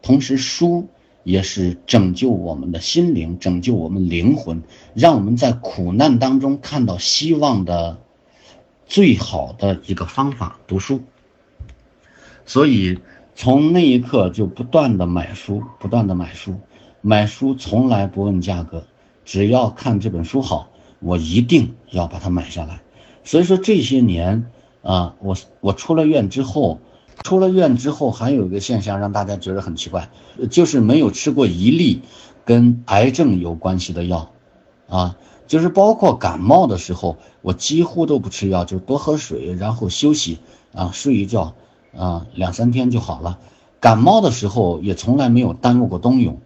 [0.03, 0.89] 同时书。
[1.27, 4.63] 也是拯救我们的心灵，拯救我们灵魂，
[4.95, 7.99] 让我们在苦难当中看到希望的
[8.87, 11.03] 最好的一个方法——读书。
[12.45, 13.01] 所以，
[13.35, 16.61] 从那一刻就不断的买书，不断的买书，
[17.01, 18.87] 买书从来不问价格，
[19.25, 22.81] 只要看这本书好，我一定要把它买下来。
[23.25, 24.47] 所以说这些年
[24.83, 26.79] 啊，我我出了院之后，
[27.23, 30.11] 出了院之后还有一个现象让大家觉得很奇怪，
[30.51, 32.03] 就是没有吃过一粒
[32.45, 34.31] 跟癌症有关系的药，
[34.89, 35.17] 啊。
[35.47, 40.41] 就是包括感冒的时候，我几乎都不吃药，就多喝水，然后休息
[40.75, 41.55] 啊，睡一觉
[41.97, 43.39] 啊，两三天就好了。
[43.79, 46.41] 感冒的时候也从来没有耽误过冬泳。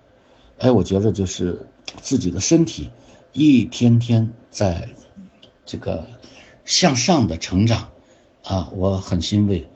[0.59, 1.67] 哎，我觉得就是
[2.03, 2.91] 自己的身体
[3.33, 4.91] 一天天在
[5.65, 6.07] 这个
[6.67, 7.89] 向上的成长
[8.45, 9.67] 啊，我很欣慰。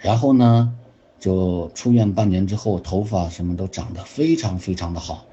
[0.00, 0.74] 然后呢，
[1.18, 5.24] 就出院半年之后，头发什么都长得非常非常的好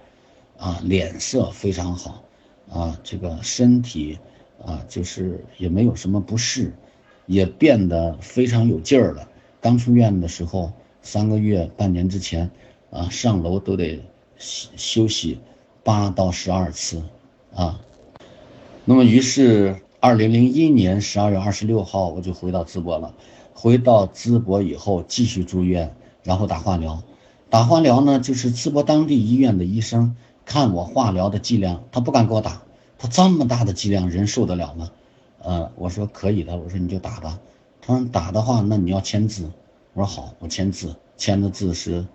[0.58, 2.24] 啊，脸色非常好。
[2.70, 4.20] 啊，这个身体
[4.66, 6.74] 啊，就是也没有什么不适，
[7.26, 9.26] 也变得非常有劲儿了。
[9.62, 12.52] 刚出院的时候，三个月、半年之前，
[12.92, 14.04] 啊，上楼都得
[14.38, 15.40] 休休息
[15.82, 17.02] 八到十二次，
[17.56, 17.80] 啊。
[18.84, 23.14] 那么，于是二零零一年十二月二十六号，我就回到淄博了。
[23.60, 27.02] 回到淄博以后，继续住院，然后打化疗。
[27.50, 30.16] 打化疗呢，就是淄博当地医院的医生。
[30.46, 32.62] 看我化疗的剂量，他不敢给我打，
[33.00, 34.92] 他这么大的剂量，人受得了吗？
[35.42, 37.40] 呃，我说可以的，我说你就打吧。
[37.82, 39.52] 他说打的话，那你要签字。
[39.94, 40.96] 我说好，我签字。
[41.18, 42.06] 签的字是，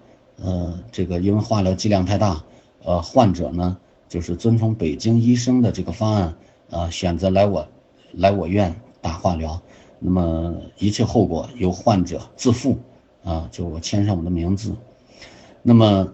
[0.41, 2.45] 呃，这个因为化疗剂量太大，
[2.85, 3.77] 呃，患者呢
[4.09, 6.35] 就是遵从北京医生的这个方案，
[6.71, 7.67] 呃，选择来我，
[8.13, 9.61] 来我院打化疗，
[10.03, 12.79] 那么一切后果由患者自负，
[13.23, 14.75] 啊，就我签上我的名字，
[15.62, 16.12] 那么。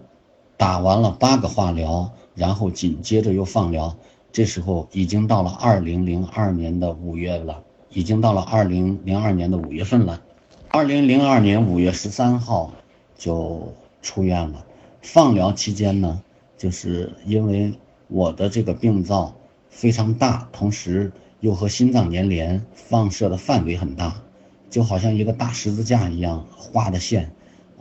[0.59, 3.95] 打完了八个化疗，然后紧接着又放疗，
[4.29, 10.21] 这时候已经到了二零零二年的五月了，已经到了二零零二年的五月份了。
[10.67, 12.73] 二零零二年五月十三号
[13.17, 14.65] 就出院了。
[15.01, 16.21] 放疗期间呢，
[16.57, 17.73] 就是因为
[18.09, 19.33] 我的这个病灶
[19.69, 24.21] 非常大，同时又和心脏粘连，放射的范围很大，
[24.69, 27.31] 就好像一个大十字架一样画的线，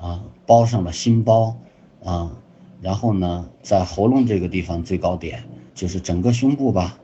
[0.00, 1.56] 啊，包上了心包，
[2.04, 2.32] 啊。
[2.80, 5.42] 然后呢，在喉咙这个地方最高点，
[5.74, 7.00] 就是整个胸部吧，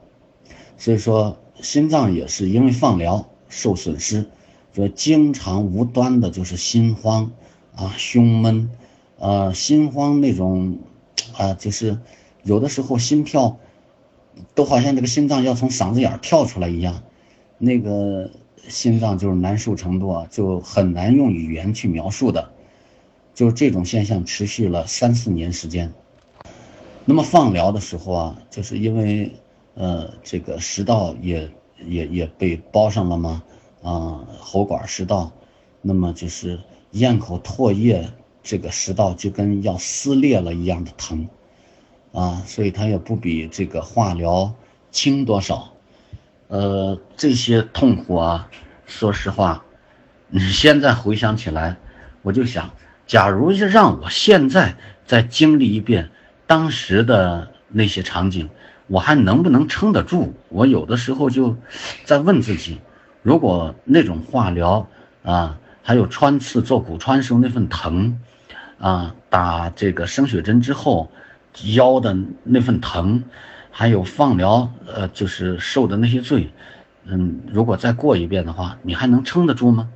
[0.79, 4.31] 所以说心脏也是因为放疗受损失，
[4.73, 7.33] 所以经常无端的就是心慌
[7.75, 8.71] 啊，胸闷，
[9.19, 10.79] 呃，心慌那种，
[11.37, 11.99] 啊，就是
[12.45, 13.59] 有的时候心跳
[14.55, 17.03] 都好像这个心脏要从嗓子眼跳出来一样，
[17.59, 18.31] 那个
[18.69, 22.51] 心脏就是难受程度啊，就很难用语言去描述的。
[23.35, 25.93] 就这种现象持续了三四年时间，
[27.05, 29.33] 那么放疗的时候啊，就是因为，
[29.75, 31.51] 呃，这个食道也
[31.85, 33.43] 也也被包上了嘛，
[33.83, 35.33] 啊，喉管食道，
[35.83, 36.61] 那么就是
[36.93, 38.09] 咽口唾液，
[38.41, 41.29] 这个食道就跟要撕裂了一样的疼，
[42.15, 44.55] 啊，所以它也不比这个化疗
[44.93, 45.73] 轻多少，
[46.49, 48.49] 呃，这些痛苦啊，
[48.87, 49.65] 说实话，
[50.29, 51.77] 你现在回想起来，
[52.23, 52.71] 我就想。
[53.07, 56.09] 假如是让我现在再经历一遍
[56.47, 58.49] 当时的那些场景，
[58.87, 60.33] 我还能不能撑得住？
[60.49, 61.55] 我有的时候就
[62.05, 62.81] 在问自己：
[63.23, 64.89] 如果那种化疗
[65.23, 68.19] 啊，还有穿刺做骨穿时候那份疼，
[68.79, 71.11] 啊，打这个生血针之后
[71.75, 73.23] 腰的那份疼，
[73.71, 76.51] 还有放疗呃，就是受的那些罪，
[77.05, 79.89] 嗯，如果再过一遍的话，你还能撑得住吗？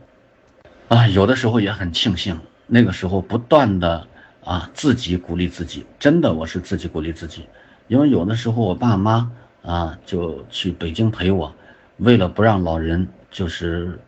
[0.88, 2.38] 啊，有的时候也很庆幸。
[2.71, 4.07] 那个时候不断的
[4.44, 7.47] 啊，自己鼓励自己，真的我是自己鼓励自己，
[7.87, 9.31] 因为有的时候我爸妈
[9.62, 11.55] 啊就去北京陪我，
[11.97, 13.99] 为了不让老人就是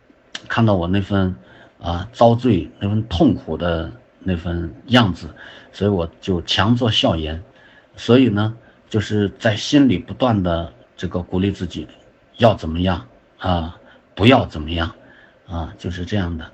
[0.47, 1.35] 看到我那份
[1.81, 5.27] 啊遭罪、那份痛苦的那份样子，
[5.71, 7.41] 所以我就强作笑颜，
[7.95, 8.55] 所以呢，
[8.89, 11.87] 就是在心里不断的这个鼓励自己，
[12.37, 13.07] 要怎么样
[13.37, 13.77] 啊，
[14.15, 14.93] 不要怎么样
[15.47, 16.51] 啊，就是这样的。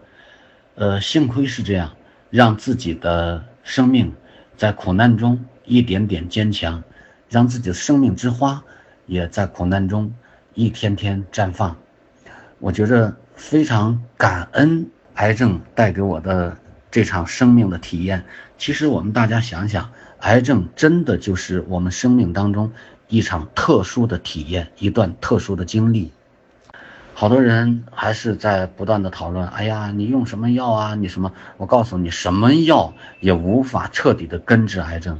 [0.75, 1.91] 呃，幸亏是这样，
[2.29, 4.13] 让自己的生命
[4.55, 6.83] 在苦难中一点点坚强，
[7.29, 8.63] 让自己的生命之花
[9.07, 10.13] 也在苦难中
[10.53, 11.75] 一天天绽放。
[12.59, 16.55] 我觉着非常感恩癌症带给我的
[16.91, 18.25] 这场生命的体验。
[18.57, 22.71] 其实我们大家想想，癌症真的就是我们生命当中
[23.07, 26.11] 一场特殊的体验，一段特殊的经历。
[27.13, 30.93] 好多人还是在不断的讨论，哎呀，你用什么药啊？
[30.93, 31.31] 你什么？
[31.57, 35.19] 我告诉你，什么药也无法彻底的根治癌症。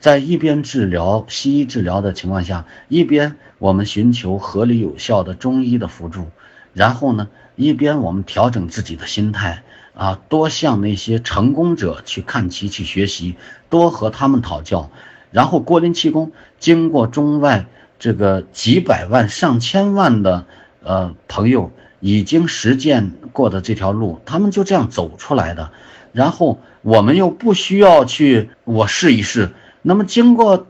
[0.00, 6.28] 在一边治疗西医治疗的情况下，一边我们寻求合理有效的中医的辅助，
[6.72, 9.62] 然后呢，一边我们调整自己的心态
[9.98, 13.34] 啊，多向那些成功者去看齐、去学习，
[13.68, 14.90] 多和他们讨教。
[15.32, 16.30] 然后郭林气功
[16.60, 17.66] 经过中外
[17.98, 20.46] 这个几百万、上千万的
[20.84, 25.72] 呃朋友已经实践过的这条路，他们就这样走出来的。
[26.12, 29.50] 然后我们又不需要去我试一试。
[29.82, 30.68] 那么经过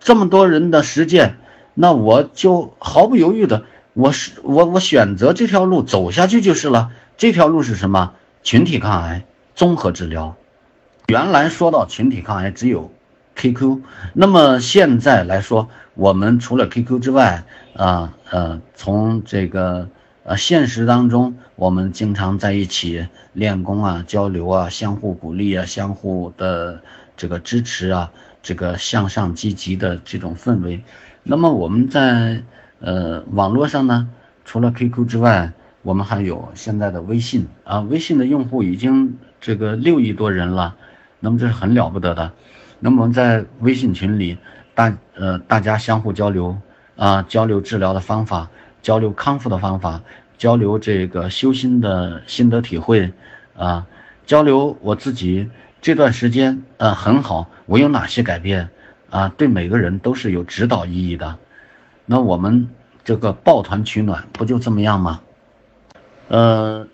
[0.00, 1.36] 这么多人的实践，
[1.74, 6.90] 那我就毫不犹豫的，我是我我选择这条路走下去就是了。
[7.18, 8.14] 这条路是什么？
[8.46, 9.24] 群体抗癌
[9.56, 10.36] 综合治疗。
[11.08, 12.92] 原来说到群体抗癌只有
[13.34, 13.80] QQ，
[14.12, 17.42] 那么现在来说，我们除了 QQ 之外，
[17.74, 19.88] 啊呃，从这个
[20.22, 26.80] 呃现实当中，我们经常在一起练功啊、交流啊、相互鼓励啊、相互的
[27.16, 28.12] 这个支持啊，
[28.44, 30.84] 这个向上积极的这种氛围。
[31.24, 32.44] 那么我们在
[32.78, 34.08] 呃网络上呢，
[34.44, 35.52] 除了 QQ 之外，
[35.86, 40.74] 我们还有现在的微信啊，微信的用户已经这个六亿多人了，
[41.20, 42.32] 那么这是很了不得的。
[42.80, 44.36] 那么在微信群里，
[44.74, 46.58] 大呃大家相互交流
[46.96, 48.50] 啊，交流治疗的方法，
[48.82, 50.02] 交流康复的方法，
[50.36, 53.12] 交流这个修心的心得体会
[53.56, 53.86] 啊，
[54.26, 55.48] 交流我自己
[55.80, 58.68] 这段时间呃很好，我有哪些改变
[59.08, 59.28] 啊？
[59.36, 61.38] 对每个人都是有指导意义的。
[62.06, 62.68] 那我们
[63.04, 65.20] 这个抱团取暖不就这么样吗？
[66.28, 66.84] 呃，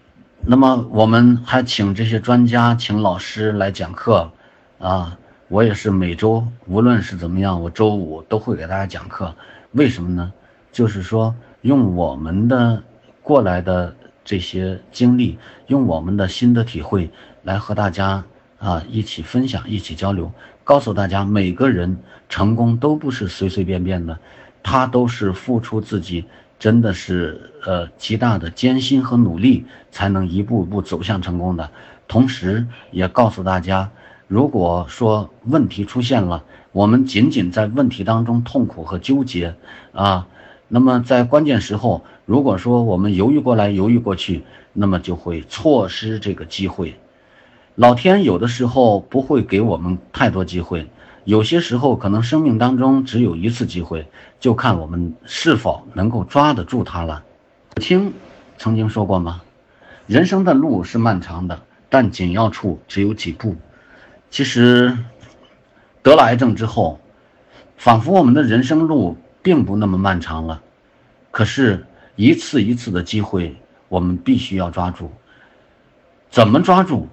[0.42, 4.30] 那么我们还请这些专家，请老师来讲课，
[4.78, 5.16] 啊，
[5.48, 9.34] 我也是每周，无论是怎么样，我周五都会给大家讲课。
[9.70, 10.30] 为什么呢？
[10.70, 12.82] 就是说，用我们的
[13.22, 17.10] 过来的这些经历，用我们的心得体会，
[17.42, 18.22] 来和大家
[18.58, 20.30] 啊一起分享，一起交流，
[20.62, 21.96] 告诉大家，每个人
[22.28, 24.18] 成功都不是随随便便的，
[24.62, 26.26] 他都是付出自己。
[26.62, 31.68] 真的是呃极大的艰辛和努力，才能一步步走向成功的。
[32.06, 33.90] 同时，也告诉大家，
[34.28, 39.56] 如果说问题出现了，我们仅仅在问题当中痛苦和纠结
[39.92, 40.28] 啊，
[40.68, 46.94] 那么在关键时候，如果说我们犹豫过来犹豫过去，那么就会错失这个机会。
[47.74, 50.86] 老天有的时候不会给我们太多机会。
[51.24, 54.08] 有些时候，可能生命当中只有一次机会，
[54.42, 57.22] 就看我们是否能够抓得住它了。
[57.76, 58.12] 听
[58.58, 59.40] 曾经说过吗？
[60.08, 63.54] 人生的路是漫长的，但紧要处只有几步。
[64.30, 64.98] 其实，
[66.02, 66.98] 得了癌症之后，
[67.76, 70.60] 仿佛我们的人生路并不那么漫长了。
[71.30, 71.86] 可是，
[72.16, 73.54] 一次一次的机会，
[73.88, 75.08] 我们必须要抓住。
[76.32, 77.06] 怎么抓住？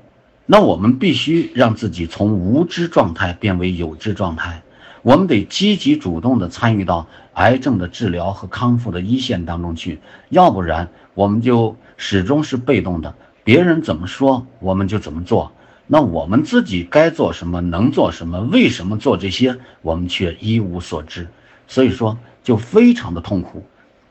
[0.48, 4.64] 那我们必须让自己从无知状态变为有知状态，
[5.02, 15.52] 我们得积极主动地参与到癌症的治疗和康复的一线当中去，要不然我们就始终是被动的，别人怎么说我们就怎么做，
[15.88, 21.28] 那我们自己该做什么，能做什么，为什么做这些，我们却一无所知，
[21.68, 23.66] 所以说就非常的痛苦。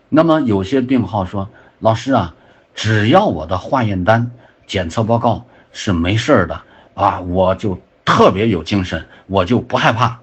[0.08, 1.48] 那么有些病号说，
[1.80, 2.34] 老师啊，
[2.74, 4.30] 只要我的化验单、
[4.66, 5.44] 检测报告。
[5.70, 6.60] 是没事儿的
[6.94, 10.18] 啊，我就特别有精神，我就不害怕。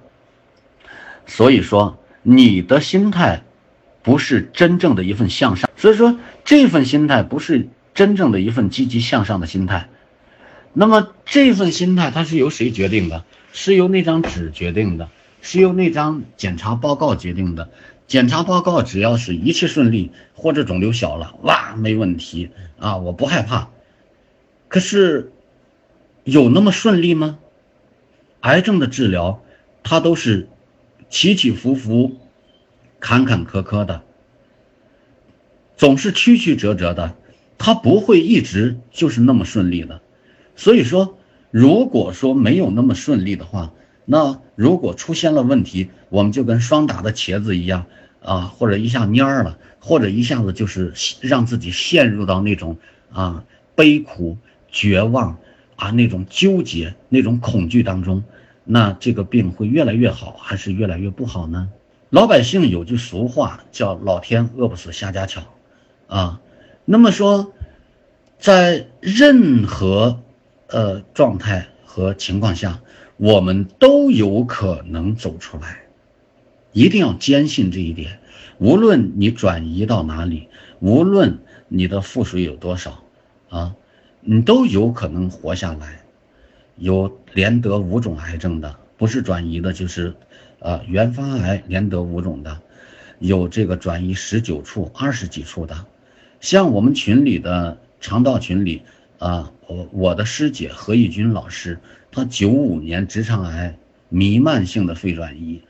[1.28, 3.43] 所以说，你的心态
[4.03, 9.89] 不是真正的一份向上，所以说这份心态不是真正的一份积极向上的心态。
[10.73, 13.23] 那么这份心态它是由谁决定的？
[13.53, 15.09] 是由那张纸决定的，
[15.41, 17.69] 是由那张检查报告决定的。
[18.07, 22.49] 检查报告只要是一切顺利，或者肿瘤小了，哇，没问题
[22.80, 23.69] 啊，我不害怕。
[24.67, 25.32] 可是。
[26.23, 27.38] 有那么顺利吗？
[28.39, 29.43] 癌症的治疗，
[29.84, 30.49] 它都是
[31.09, 32.17] 起起伏伏、
[32.99, 34.03] 坎坎坷坷的，
[35.77, 37.15] 总是曲曲折折的，
[37.57, 40.01] 它不会一直就是那么顺利的。
[40.55, 41.17] 所以说，
[41.51, 43.71] 如果说没有那么顺利的话，
[44.05, 47.85] 那如果出现了问题，我们就跟霜打的茄子一样
[48.21, 52.77] 啊，或者一下蔫了，或者一下子就是让自己陷入到那种
[53.11, 53.45] 啊
[53.75, 54.37] 悲苦、
[54.71, 55.37] 绝望。
[55.77, 58.23] 啊，那种纠结、那种恐惧当中，
[58.66, 61.70] 那这个病会越来越好，还是越来越不好呢？
[62.09, 65.41] 老百姓有句俗话叫“老天饿不死瞎家巧”，
[66.07, 66.41] 啊，
[66.84, 67.53] 那么说，
[68.39, 70.20] 在任何
[70.68, 72.82] 呃状态和情况下，
[73.18, 75.84] 我们都有可能走出来，
[76.74, 78.20] 一定要坚信这一点。
[78.57, 80.47] 无论你转移到哪里，
[80.80, 83.03] 无论你的腹水有多少，
[83.49, 83.76] 啊。
[84.28, 86.03] 你都有可能活下来，
[86.78, 90.13] 有连得五种癌症的，不是转移的，就是，
[90.59, 92.59] 呃，原发癌连得五种的，
[93.19, 95.86] 有这个转移十九处、二十几处的，
[96.41, 98.82] 像我们群里的肠道群里，
[99.19, 101.80] 啊，我我的师姐何义军老师，
[102.11, 103.78] 她九五年直肠癌
[104.09, 105.61] 弥漫性的肺转移，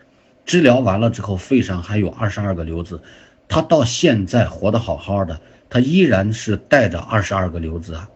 [0.43, 2.99] 治疗完了之后，肺上还有二十二个瘤子，
[3.47, 5.39] 她到现在活得好好的，
[5.69, 8.09] 她依然是带着二十二个瘤子啊。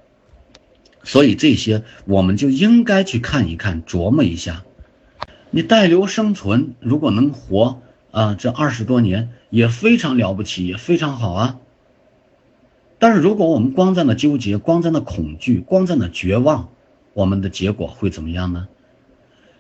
[1.10, 4.64] 所以这些我们就应该去看一看，琢磨一下。
[5.50, 7.82] 你带瘤生存，如果能活
[8.12, 11.60] 啊，这二十多年也非常了不起，也非常好啊。
[13.00, 16.70] 但是如果我们光在那纠结，光在那恐惧，光在那绝望，
[17.16, 18.68] 我们的结果会怎么样呢？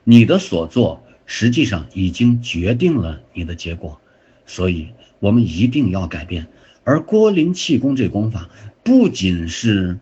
[0.03, 3.99] 你的所做实际上已经决定了你的结果，
[4.45, 6.45] 所以我们一定要改变。
[6.83, 8.49] 而郭林气功这功法
[8.83, 9.97] 不仅是。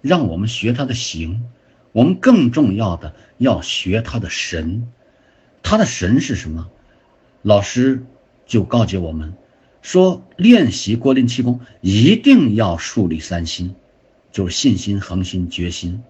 [0.00, 1.42] 让我们学他的形，
[1.92, 4.88] 我们更重要的要学他的神。
[5.62, 6.68] 他的神是什么？
[7.42, 8.04] 老师
[8.46, 9.34] 就告诫我们
[9.82, 13.74] 说，练习郭林气功一定要树立三心，
[14.32, 16.02] 就是信心、恒心、决心。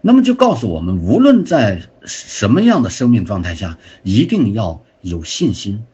[0.00, 5.84] 那么就告诉我们，无论在什么样的生命状态下，一定要有信心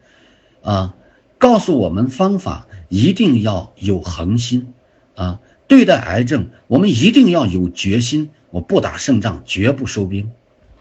[0.63, 0.95] 啊。
[1.37, 4.73] 告诉我们方法，一定要有恒心
[5.15, 5.39] 啊。
[5.69, 8.31] 对待癌症，我们一定要有决心。
[8.49, 10.31] 我不打胜仗，绝不收兵。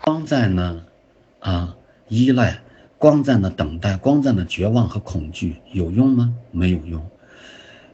[0.01, 0.82] 光在呢，
[1.41, 1.76] 啊，
[2.09, 2.62] 依赖，
[2.97, 6.34] 光在那等待，光在那绝望和恐惧，有用吗？
[6.53, 7.07] 没有用。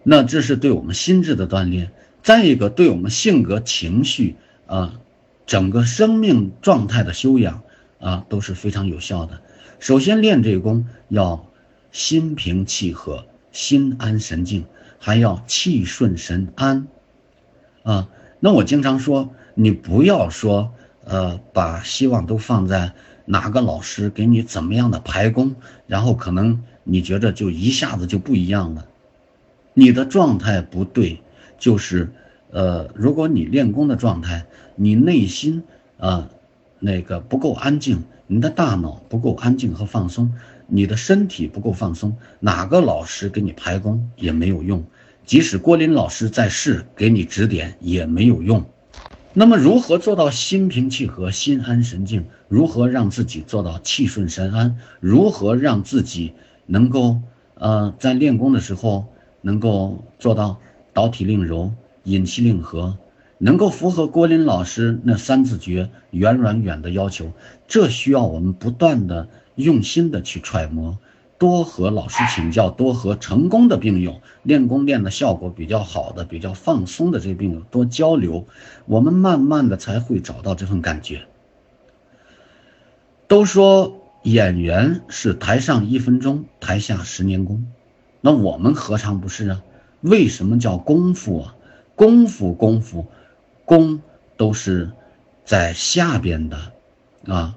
[0.05, 1.91] 那这是对我们心智的锻炼。
[2.23, 4.37] 再一个，对我们性格、情绪
[4.67, 5.01] 啊，
[5.47, 7.61] 整个生命状态的修养
[7.99, 9.43] 啊，都是非常有效的。
[9.81, 11.45] 首先练这功，要
[11.91, 14.65] 心平气和，心安神静。
[15.05, 16.87] 还要气顺神安，
[17.83, 18.09] 啊，
[18.41, 20.73] 那我经常说，你不要说，
[21.05, 22.95] 呃，把希望都放在
[23.27, 28.87] 哪个老师给你怎么样的排功，然后可能你觉着就一下子就不一样了，
[29.75, 31.21] 你的状态不对，
[31.59, 32.11] 就是，
[32.51, 35.65] 呃，如果你练功的状态，你内心
[35.99, 36.31] 啊，
[36.79, 40.33] 那个不够安静，你的大脑不够安静和放松。
[40.67, 44.83] 你的身体不够放松，哪个老师给你排功也没有用，
[45.27, 48.65] 即使郭林老师在世给你指点也没有用。
[49.33, 52.25] 那么，如何做到心平气和、心安神静？
[52.49, 54.79] 如何让自己做到气顺神安？
[55.01, 56.35] 如何让自己
[56.67, 57.21] 能够
[57.55, 59.07] 呃在练功的时候
[59.41, 60.61] 能够做到
[60.93, 61.73] 导体令柔、
[62.05, 62.97] 引气令和，
[63.39, 67.33] 能够符合郭林老师那三字诀“圆软远”的要求？
[67.67, 69.29] 这需要我们不断的。
[69.57, 70.99] 用心的去揣摩，
[71.45, 78.47] 多和老师请教，多和成功的病友练功练的效果比较好的、比较放松的这些病友多交流，
[78.87, 81.27] 我们慢慢的才会找到这份感觉。
[83.29, 87.67] 都说演员是台上一分钟，台下十年功，
[88.23, 89.63] 那我们何尝不是啊？
[90.01, 91.55] 为什么叫功夫啊？
[91.95, 93.05] 功夫功夫，
[93.67, 94.01] 功
[94.39, 94.91] 都是
[95.45, 96.57] 在下边的
[97.27, 97.55] 啊，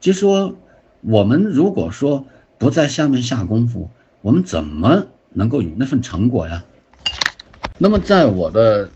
[0.00, 0.54] 就说。
[1.02, 2.24] 我们如果说
[2.58, 3.90] 不在下面下功夫，
[4.22, 6.64] 我们怎么能够有那份成果呀？
[7.78, 8.90] 那么在我的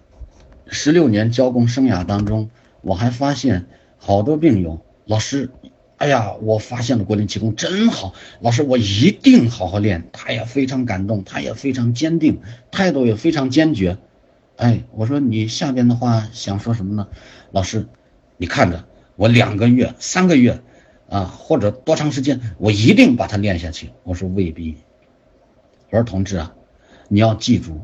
[0.68, 2.48] 十六年教工生涯当中，
[2.80, 3.66] 我还发现
[3.98, 5.50] 好多病友，老师，
[5.98, 10.08] 哎呀，我发现了国林气功真好，老师我一定好好练。
[10.12, 12.40] 他也非常感动，他也非常坚定，
[12.70, 13.98] 态度也非常坚决。
[14.56, 17.08] 哎，我说你下边的话想说什么呢？
[17.50, 17.86] 老师，
[18.38, 18.86] 你看着
[19.16, 20.62] 我两个月、三个月。
[21.10, 23.90] 啊，或者多长时间，我一定把它练下去。
[24.04, 24.76] 我说未必。
[25.90, 26.54] 我说同志啊，
[27.08, 27.80] 你要记住，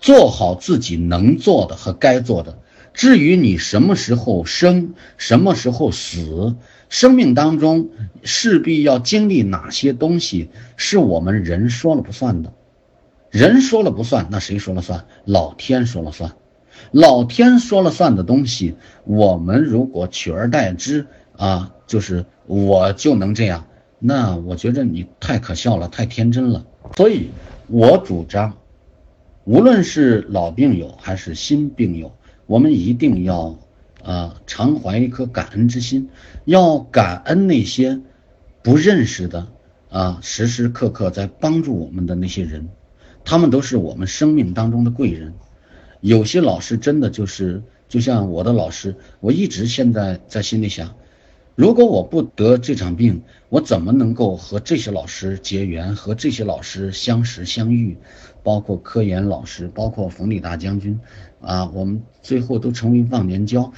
[0.00, 2.58] 做好自己能做的和该做的。
[2.92, 6.56] 至于你什么时候生，什么时候死，
[6.88, 7.90] 生命当中
[8.24, 12.52] 势必要经历哪些东西，是我们人说了不算的。
[13.30, 15.06] 人说了不算，那谁说了算？
[15.24, 16.34] 老天说了算。
[16.90, 21.06] 老天说了算的东西，我们如果取而代之
[21.36, 22.26] 啊，就是。
[22.46, 23.66] 我就能这样，
[23.98, 26.64] 那我觉着你太可笑了，太天真了。
[26.96, 27.30] 所以，
[27.66, 28.56] 我主张，
[29.44, 32.12] 无论是老病友还是新病友，
[32.46, 33.58] 我们一定要，
[34.04, 36.08] 呃，常怀一颗感恩之心，
[36.44, 38.00] 要感恩那些
[38.62, 39.46] 不认识的，
[39.90, 42.68] 啊，时时刻刻在帮助我们的那些人，
[43.24, 45.34] 他们都是我们生命当中的贵人。
[46.00, 50.94] 有些老师真的就是，就像我的老师，我一直现在在心里想。
[51.56, 57.96] 如果我不得这场病，我怎么能够和这些老师结缘，和这些老师相识相遇？
[58.42, 61.00] 包括科研老师，包括冯立大将军，
[61.40, 63.72] 啊，我们最后都成为忘年交。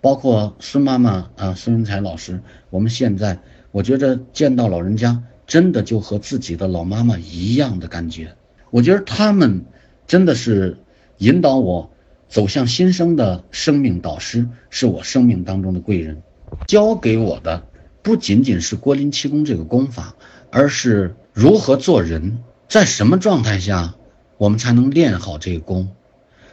[0.00, 3.38] 包括孙妈妈啊，孙云才老师，我们现在
[3.72, 8.34] 我觉得见到老人家，真的就和自己的老妈妈一样的感觉。
[8.70, 9.66] 我觉得他们
[10.06, 10.78] 真的是
[11.18, 11.90] 引导我
[12.26, 16.22] 走向新生的生命导师，是我生命当中的贵人，
[16.66, 17.66] 教给我的
[18.02, 20.14] 不仅仅是郭林气功这个功法，
[20.50, 23.94] 而是如何做人，在什么状态下
[24.36, 25.88] 我们才能练好这个功。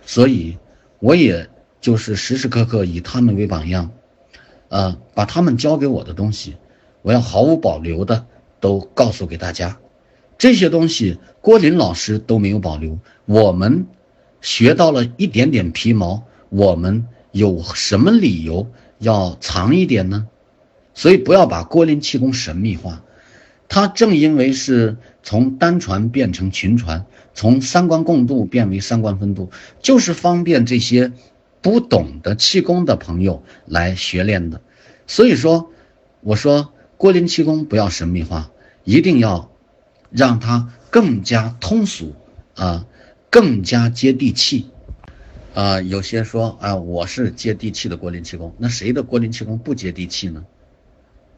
[0.05, 0.57] 所以，
[0.99, 1.49] 我也
[1.81, 3.91] 就是时时刻刻以他们为榜样，
[4.69, 6.55] 呃，把他们教给我的东西，
[7.01, 8.25] 我要毫无保留的
[8.59, 9.77] 都告诉给大家。
[10.37, 13.87] 这些东西郭林老师都没有保留，我们
[14.41, 18.67] 学到了一点点皮毛，我们有什么理由
[18.99, 20.27] 要藏一点呢？
[20.93, 23.03] 所以不要把郭林气功神秘化，
[23.67, 31.11] 它正因为是从单传变成群传，从三观共度变为三观分度，就是方便这些
[31.61, 34.61] 不懂得气功的朋友来学练的。
[35.07, 35.71] 所以说，
[36.21, 38.51] 我说郭林气功不要神秘化，
[38.83, 39.49] 一定要。
[40.11, 42.15] 让它更加通俗，
[42.53, 42.85] 啊，
[43.29, 44.69] 更加接地气，
[45.55, 50.45] 啊，有些说啊，我是接地气的郭林气功，那谁的郭林气功不接地气呢？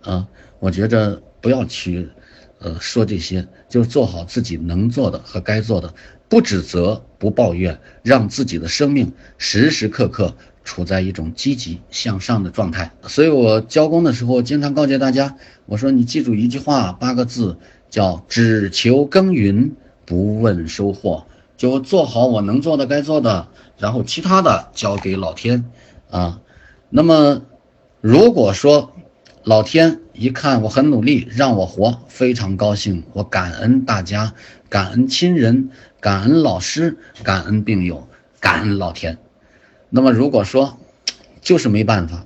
[0.02, 2.10] 啊，我觉着不要去，
[2.58, 5.94] 呃，说这些，就做好自己能做的和该做的，
[6.28, 12.92] 不指责，不抱怨，让自己的生命时时刻刻处在一种积极向上的状态。
[13.04, 15.38] 所以我教功的时候，经常告诫大家，
[15.68, 17.58] 我说你记住一句话，八个字。
[17.90, 19.72] 叫只求耕耘，
[20.06, 21.26] 不问收获，
[21.58, 25.66] 就做好我能做的、该做的，然后其他的交给老天
[26.10, 26.40] 啊。
[26.90, 27.42] 那么，
[28.00, 28.94] 如果说
[29.44, 34.34] 老天一看我很努力，让我活，非常高兴，我感恩大家，
[34.70, 38.08] 感恩亲人，感恩老师，感恩病友，
[38.40, 39.18] 感恩老天。
[39.90, 40.78] 那么，如果说
[41.42, 42.24] 就是没办法。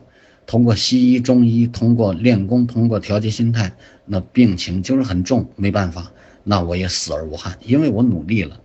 [0.47, 3.71] 通过西医、中医，通过练功，通过调节心态，
[4.05, 6.11] 那病情就是很重，没办法，
[6.43, 8.59] 那我也死而无憾，因为我努力了。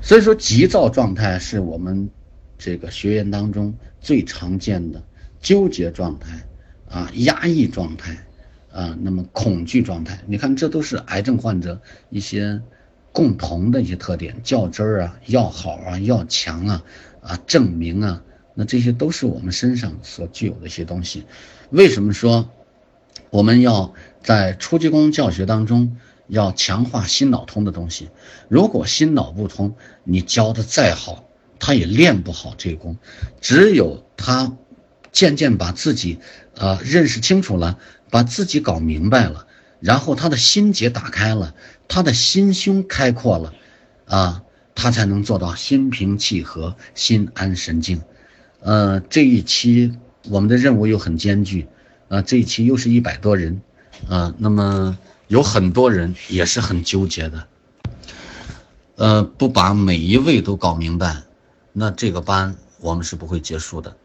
[0.00, 2.08] 所以说，急躁状态是我们
[2.56, 5.02] 这个学员当中最常见的
[5.40, 6.40] 纠结状态
[6.88, 8.16] 啊，压抑状态
[8.72, 11.80] 啊，那么恐惧状态，你看，这都是癌症患者
[12.10, 12.60] 一些
[13.12, 16.84] 共同的一些特点：较真儿啊，要好啊，要强啊，
[17.20, 18.22] 啊，证明啊。
[18.54, 21.24] 那这些都是我们身上所具有的一些东西。
[21.70, 22.50] 为什么说
[23.30, 23.92] 我们要
[24.22, 25.96] 在初级功教学当中
[26.28, 28.08] 要强化心脑通的东西？
[28.48, 29.74] 如果心脑不通，
[30.04, 31.24] 你教的再好，
[31.58, 32.96] 他也练不好这功。
[33.40, 34.56] 只有他
[35.10, 36.18] 渐渐把自己
[36.54, 37.78] 呃认识清楚了，
[38.10, 39.46] 把自己搞明白了，
[39.80, 41.54] 然后他的心结打开了，
[41.88, 43.54] 他的心胸开阔了，
[44.06, 44.42] 啊，
[44.74, 48.02] 他才能做到心平气和、心安神静。
[48.60, 49.96] 呃，这一期
[50.28, 51.66] 我们的任务又很艰巨，
[52.08, 53.62] 啊，这一期又是一百多人，
[54.08, 54.98] 啊，那么
[55.28, 57.46] 有很多人也是很纠结的，
[58.96, 61.22] 呃，不把每一位都搞明白，
[61.72, 63.96] 那这个班我们是不会结束的，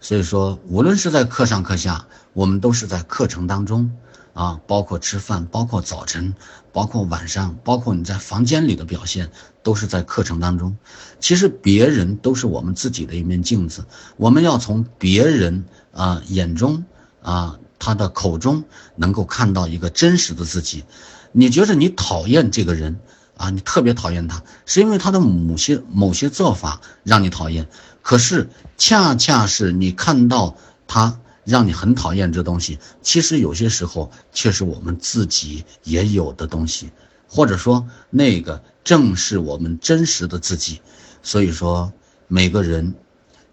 [0.00, 3.90] 所以说，无论是在课上课下，我们都是在课程当中。
[4.36, 6.34] 啊，包括吃饭，包括早晨，
[6.70, 9.30] 包括晚上，包括你在房间里的表现，
[9.62, 10.76] 都是在课程当中。
[11.18, 13.86] 其实别人都是我们自己的一面镜子，
[14.18, 16.84] 我们要从别人啊眼中
[17.22, 18.64] 啊他的口中
[18.96, 20.84] 能够看到一个真实的自己。
[21.32, 22.98] 你觉得你讨厌这个人
[23.36, 27.68] 啊，你特别讨厌他，是因为他的某些某些做法让你讨厌，
[28.02, 30.56] 可是恰恰是你看到
[30.86, 31.18] 他。
[31.46, 36.90] 让你很讨厌这东西，其实有些时候却是我们自己也有的东西，
[37.28, 40.80] 或者说那个正是我们真实的自己。
[41.22, 41.92] 所以说，
[42.26, 42.92] 每个人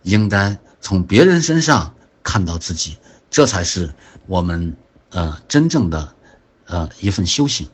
[0.01, 1.93] 应该从别人身上
[2.23, 2.97] 看到自己，
[3.29, 3.93] 这才是
[4.27, 4.75] 我们
[5.09, 6.13] 呃真正的
[6.65, 7.67] 呃一份修行。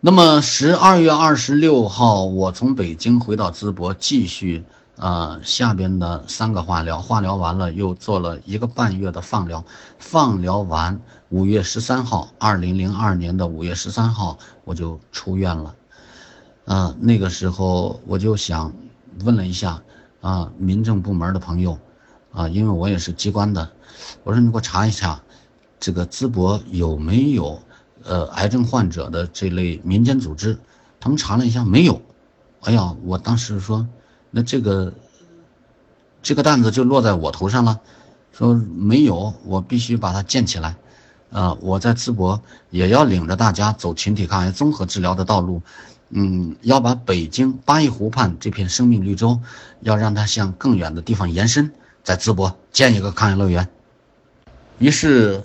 [0.00, 4.64] 那么十二月二十六号，我从北京回到淄博，继续。
[4.96, 9.64] 呃，下边的三个化疗，化疗完了又做了一个半月的放疗，
[9.98, 11.00] 放疗完
[11.30, 15.74] 五月十三号，二零零二年的五月十三号我就出院了。
[16.66, 18.70] 啊，那个时候我就想
[19.24, 19.82] 问了一下
[20.20, 21.78] 啊，民政部门的朋友，
[22.30, 23.70] 啊，因为我也是机关的，
[24.22, 25.22] 我说你给我查一下，
[25.78, 27.60] 这个淄博有没有
[28.04, 30.58] 呃癌症患者的这类民间组织？
[30.98, 32.00] 他们查了一下，没有。
[32.60, 33.86] 哎呀，我当时说。
[34.32, 34.94] 那这个
[36.22, 37.80] 这个担子就落在我头上了，
[38.30, 40.76] 说没有，我必须把它建起来，
[41.32, 42.40] 啊，我在淄博
[42.70, 45.60] 也要领着大家走群体抗癌综合治疗的道路，
[46.10, 49.40] 嗯，要把北京八一湖畔这片生命绿洲，
[49.80, 51.72] 要让它向更远的地方延伸，
[52.04, 53.68] 在淄博建一个抗癌乐园。
[54.80, 55.42] 于是，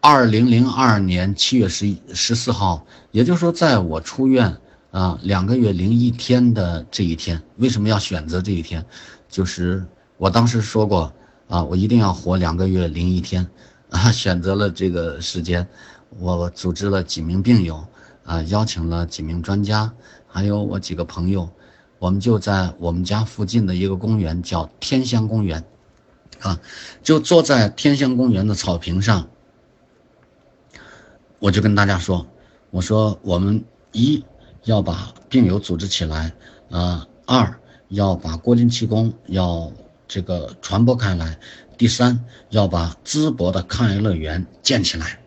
[0.00, 4.56] 二零零二年七月十一十四号，也就是说，在我出院
[4.90, 8.84] 啊，两个月零一天的这一天，为什么要选择这一天？
[9.28, 9.86] 就是
[10.16, 11.12] 我当时说过
[11.46, 13.46] 啊，我一定要活两个月零一天，
[13.88, 15.64] 啊，选择了这个时间，
[16.18, 17.86] 我组织了几名病友，
[18.24, 19.88] 啊，邀请了几名专家，
[20.26, 21.48] 还有我几个朋友，
[22.00, 25.64] 我们就在我们家附近的一个公园，叫天香公园，
[26.40, 26.60] 啊，
[27.02, 29.28] 就坐在天香公园的草坪上，
[31.38, 32.26] 我就跟大家说，
[32.70, 34.24] 我说我们一。
[34.64, 36.34] 要把病友组织起来，
[36.68, 39.72] 呃，二要把郭林气功要
[40.06, 41.38] 这个传播开来，
[41.78, 45.18] 第三要把淄博的抗癌乐园建起来。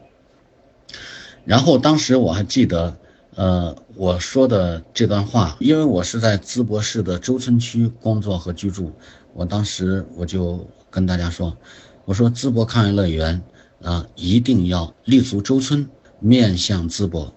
[1.46, 2.96] 然后当时我还记得，
[3.34, 8.94] 呃，我说的这段话，因为我是在淄博市的周村区工作和居住，
[9.34, 11.58] 我当时我就跟大家说，
[12.06, 13.42] 我说淄博抗癌乐园
[13.82, 15.90] 啊，一定要立足周村，
[16.20, 17.36] 面向淄博，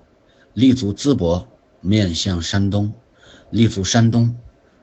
[0.53, 1.49] 立足淄博。
[1.83, 2.93] 面向山东，
[3.51, 4.35] 立足山东；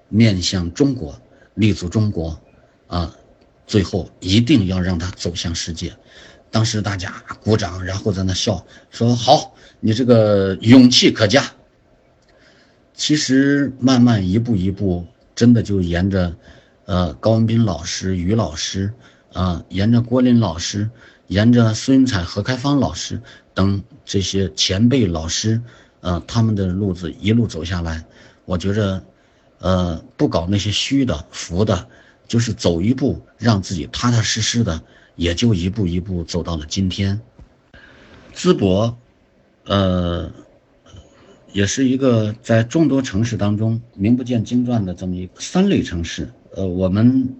[0.07, 1.19] 面向中国，
[1.55, 2.39] 立足中国。
[2.87, 3.13] 啊，
[3.67, 5.93] 最后一定要让他走向世界。
[6.49, 7.11] 当时大家
[7.43, 11.43] 鼓掌，然后在那笑，说：“好，你这个勇气可嘉。”
[12.93, 15.05] 其实慢慢一步一步，
[15.35, 16.33] 真的就沿着，
[16.85, 18.93] 呃，高文斌老师、于老师，
[19.31, 20.89] 啊，沿着郭林老师，
[21.27, 23.21] 沿着孙彩、何开芳老师
[23.53, 25.61] 等这些前辈老师。
[26.01, 28.03] 呃，他们的路子一路走下来，
[28.43, 29.01] 我觉着，
[29.59, 31.87] 呃，不搞那些虚的、浮的，
[32.27, 34.81] 就是走一步，让自己踏踏实实的，
[35.15, 37.21] 也就一步一步走到了今天。
[38.35, 38.97] 淄博，
[39.63, 40.29] 呃，
[41.53, 46.29] 也是一个在众多城市当中名不见经传的这么一个三类城市。
[46.55, 47.35] 呃，我们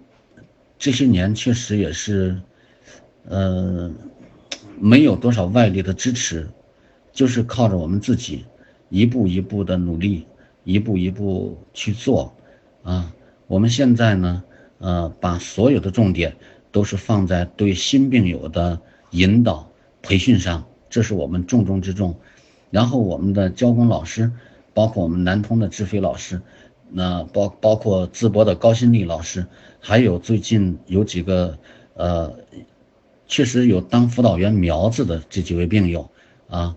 [0.80, 2.42] 这些年确实也是，
[3.28, 3.92] 呃，
[4.80, 6.50] 没有多少外力的支持，
[7.12, 8.46] 就是靠着我们自己。
[8.90, 10.28] 一步一步的努力，
[10.64, 12.36] 一步一步去做，
[12.84, 13.12] 啊，
[13.48, 14.44] 我们现在呢，
[14.78, 16.36] 呃，把所有的重点
[16.72, 19.68] 都是放在对新病友的引导
[20.04, 22.16] 培训上，这是我们重中之重。
[22.70, 24.32] 然后我们的教工老师，
[24.76, 26.40] 包括我们南通的志飞老师，
[26.94, 29.46] 那包包括淄博的高新丽老师，
[29.80, 31.58] 还有最近有几个
[31.96, 32.34] 呃，
[33.28, 36.10] 确实有当辅导员苗子的这几位病友，
[36.48, 36.76] 啊。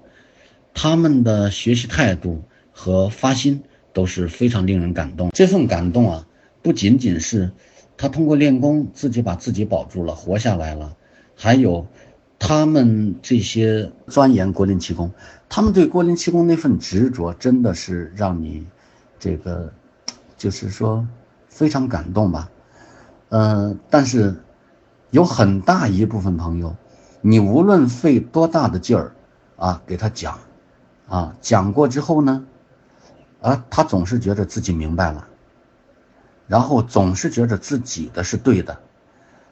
[0.79, 3.63] 他们的学习态度和发心
[3.95, 5.31] 都是非常令人感动。
[5.31, 6.27] 这份感动啊，
[6.61, 7.51] 不仅仅是
[7.97, 10.95] 他通过练功自己把自己保住了、活下来了，
[11.35, 11.87] 还有
[12.39, 15.11] 他们这些钻研郭林气功，
[15.49, 18.67] 他们对郭林气功那份执着，真的是让你
[19.19, 19.73] 这个
[20.37, 21.07] 就是说
[21.49, 22.51] 非常感动吧。
[23.29, 24.43] 呃，但是
[25.11, 26.75] 有很大一部分朋友，
[27.21, 29.13] 你无论费多大的劲儿
[29.57, 30.39] 啊，给他讲。
[31.09, 32.45] 啊，讲过之后呢，
[33.41, 35.29] 啊，他总是觉得自己明白了，
[36.49, 38.77] 然后总是觉得自己的是对的，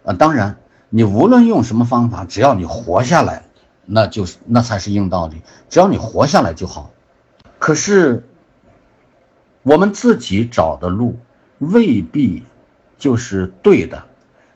[0.04, 0.56] 啊，当然，
[0.90, 3.44] 你无论用什么方法，只要你活下来，
[3.86, 6.90] 那就是那才是硬道理，只要你活下来就好。
[7.60, 8.28] 可是，
[9.64, 11.16] 我们自己找的路
[11.58, 12.42] 未必
[12.98, 14.04] 就是对的，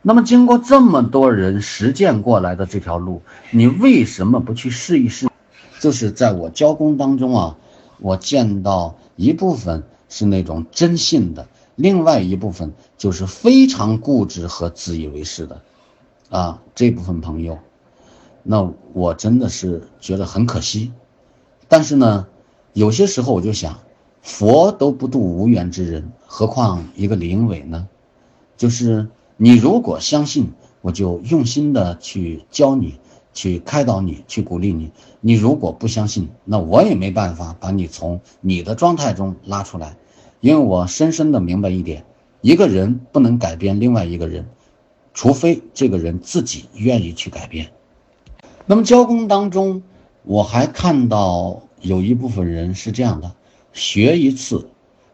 [0.02, 5.26] 那么经过这么多人实践过来的这条路，你为什么不去试一试？
[5.80, 7.56] 就是在我教工当中啊，
[8.00, 15.62] 我见到一部分是那种真信的，另外一部分就是非常固执和自以为是的，
[16.28, 17.58] 啊，这部分朋友，
[18.42, 20.92] 那我真的是觉得很可惜。
[21.66, 22.26] 但是呢，
[22.74, 23.78] 有些时候我就想，
[24.28, 27.88] 佛都不渡无缘之人，何况一个灵伟呢？
[28.58, 29.08] 就是
[29.38, 30.52] 你如果相信，
[30.82, 32.98] 我就用心的去教你。
[33.34, 34.90] 去开导你，去鼓励你。
[35.20, 39.96] 你如果不相信，那我也没办法把你从你的状态中拉出来，
[40.40, 42.04] 因为我深深的明白一点：
[42.40, 44.48] 一个人不能改变另外一个人，
[45.14, 47.68] 除非这个人自己愿意去改变。
[48.66, 49.82] 那么交工当中，
[50.24, 53.32] 我还看到有一部分人是这样的：
[53.78, 54.68] 学一次，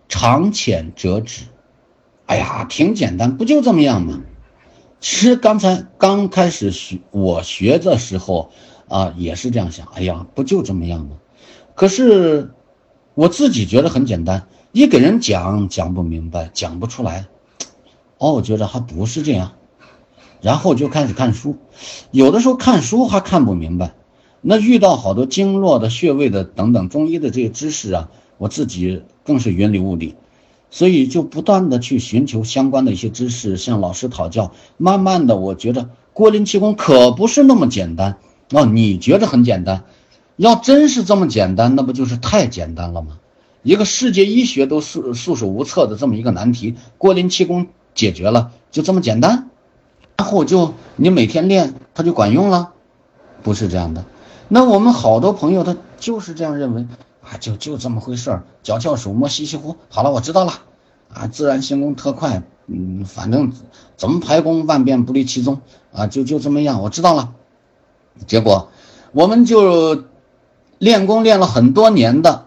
[0.08, 1.44] 长浅折止。
[2.26, 4.22] 哎呀，挺简单，不就这么样吗？
[4.98, 8.50] 其实刚才刚开始学我学的时候，
[8.88, 9.86] 啊，也是这样想。
[9.94, 11.18] 哎呀，不就这么样吗？
[11.74, 12.50] 可是
[13.14, 17.26] 我自己觉得很简单，一给人讲讲不明白，讲不出来。
[18.16, 19.52] 哦，我觉得还不是这样，
[20.40, 21.58] 然后就开始看书，
[22.10, 23.92] 有的时候看书还看不明白。
[24.40, 30.14] 那遇到好多经络的、穴位的等等中医的这些知识啊，我自己更是云里雾里。
[30.70, 34.50] 所以就不断的去寻求相关的一些知识，向老师讨教。
[34.76, 38.16] 慢慢的，我觉得郭林气功可不是那么简单
[38.50, 38.66] 哦。
[38.66, 39.84] 你觉得很简单，
[40.36, 43.18] 要真是这么简单，那不就是太简单了吗？
[43.62, 49.48] 一个世界医学都束束手无策的这么一个难题，郭林气功解决了，就这么简单，
[50.16, 52.72] 然后就你每天练它就管用了，
[53.44, 54.04] 不是这样的。
[54.48, 56.86] 那我们好多朋友他就是这样认为
[57.24, 60.52] 啊，就就这么回事儿，脚翘手摸稀稀乎，好了，我知道了，
[61.12, 63.52] 啊，自然行功特快，嗯，反正
[63.96, 65.60] 怎么排功万变不离其宗
[65.92, 67.32] 啊，就就这么样，我知道了。
[68.26, 68.68] 结果
[69.12, 70.04] 我们就
[70.78, 72.46] 练功练了很多年的。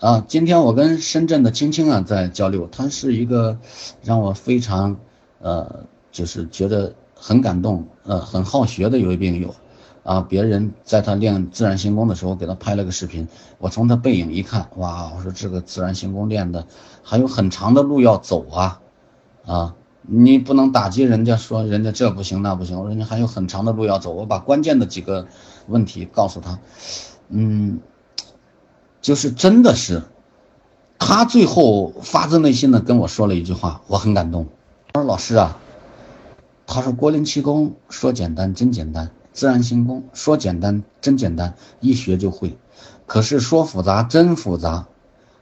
[0.00, 3.58] 啊，今天我跟深圳的青青啊在交流，他是一个
[4.04, 4.96] 让我非常，
[5.40, 9.52] 呃，就是觉得很感动，呃，很好学的一位病友，
[10.08, 13.28] 啊，别人在他练自然行功的时候给他拍了个视频，
[13.58, 16.66] 我从他背影一看，哇，我说这个自然行功练的
[17.02, 18.80] 还有很长的路要走啊，
[19.44, 25.26] 啊，你不能打击人家说人家这不行那不行，人家还有很长的路要走，我把关键的几个
[25.66, 26.58] 问题告诉他，
[27.28, 27.80] 嗯。
[29.00, 30.02] 就是真的是，
[30.98, 34.48] 他最后发自内心的跟我说了一句话，我很感动。
[34.92, 35.56] 他说：“老师啊，
[36.66, 42.58] 他说郭林气功说简单真简单，自然行功说简单真简单，一学就会。
[43.06, 44.88] 可是说复杂真复杂，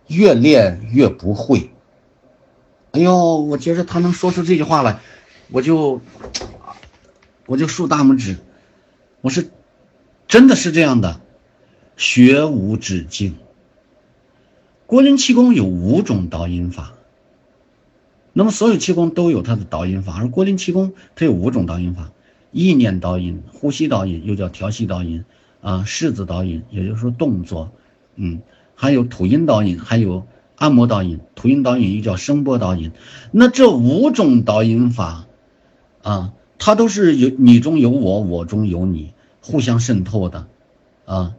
[0.07, 1.71] 越练越不会。”
[2.93, 5.01] 哎呦，我觉得他能说出这句话来，
[5.51, 6.03] 我就
[7.47, 8.37] 我就竖大拇指。
[9.23, 9.51] 我是
[10.29, 11.19] 真的是这样的，
[11.97, 13.35] 学无止境。
[14.85, 16.93] 郭林气功有五种导引法，
[18.35, 22.13] 那么所有气功都有它的导引法，而郭林气功它有五种导引法：
[22.57, 25.25] 意念导引、呼吸导引，又叫调息导引，
[25.61, 27.71] 啊，式子导引，也就是说动作，
[28.15, 28.41] 嗯，
[28.75, 30.27] 还有吐音导引，还有
[30.57, 31.21] 按摩导引。
[31.35, 32.93] 吐音导引又叫声波导引。
[33.31, 35.27] 那这五种导引法，
[36.03, 40.47] 啊，它都是有你中有我，我中有你，互相渗透的，
[41.05, 41.35] 啊，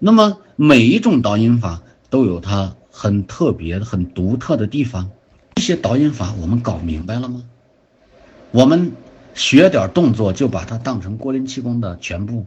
[0.00, 2.74] 那么每一种导引法都有它。
[2.90, 5.10] 很特别、很独特的地方，
[5.54, 7.44] 这些导引法我们搞明白了吗？
[8.50, 8.90] 我们
[9.34, 12.46] 学点动作就把它当成郭林气功的全部。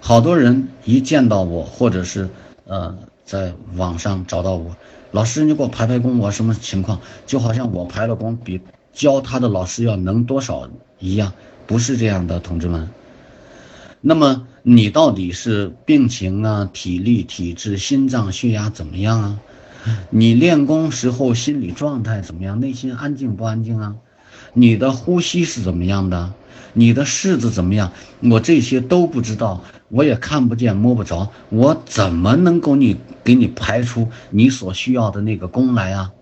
[0.00, 2.28] 好多人一见到我，或者是
[2.64, 4.76] 呃在网上找到我，
[5.10, 7.00] 老师你给我排排功，我什么情况？
[7.26, 8.60] 就好像我排了功比
[8.92, 11.32] 教他的老师要能多少一样，
[11.66, 12.88] 不是这样的，同志们。
[14.00, 19.40] 那么你到底是病情啊、体力、体质、心脏、血压怎么样啊？
[20.10, 22.60] 你练功时候心理状态怎么样？
[22.60, 23.96] 内心安静不安静啊？
[24.58, 26.32] 你的呼吸是怎么样的？
[26.72, 27.92] 你的式子怎么样？
[28.22, 36.12] 我这些都不知道，我也看不见摸不着，我怎么能够你给你排出你所需要的那个功来啊？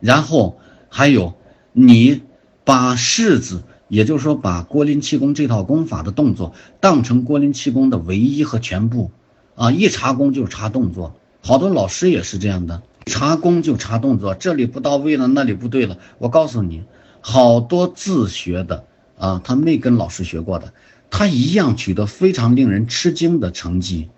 [0.00, 0.58] 然后
[0.88, 1.34] 还有，
[1.74, 2.22] 你
[2.64, 9.10] 把式子，也就是说把郭林气功这套功法的动作当成郭林气功的唯一和全部，
[9.56, 11.14] 啊，一查功就查动作。
[11.42, 15.98] 好多老师也是这样的，查功就查动作，这里不到位了，那里不对了。
[16.16, 16.82] 我告诉你，
[17.20, 18.84] 好多自学的
[19.18, 20.72] 啊，他没跟老师学过的，
[21.10, 24.08] 他一样取得非常令人吃惊的成绩，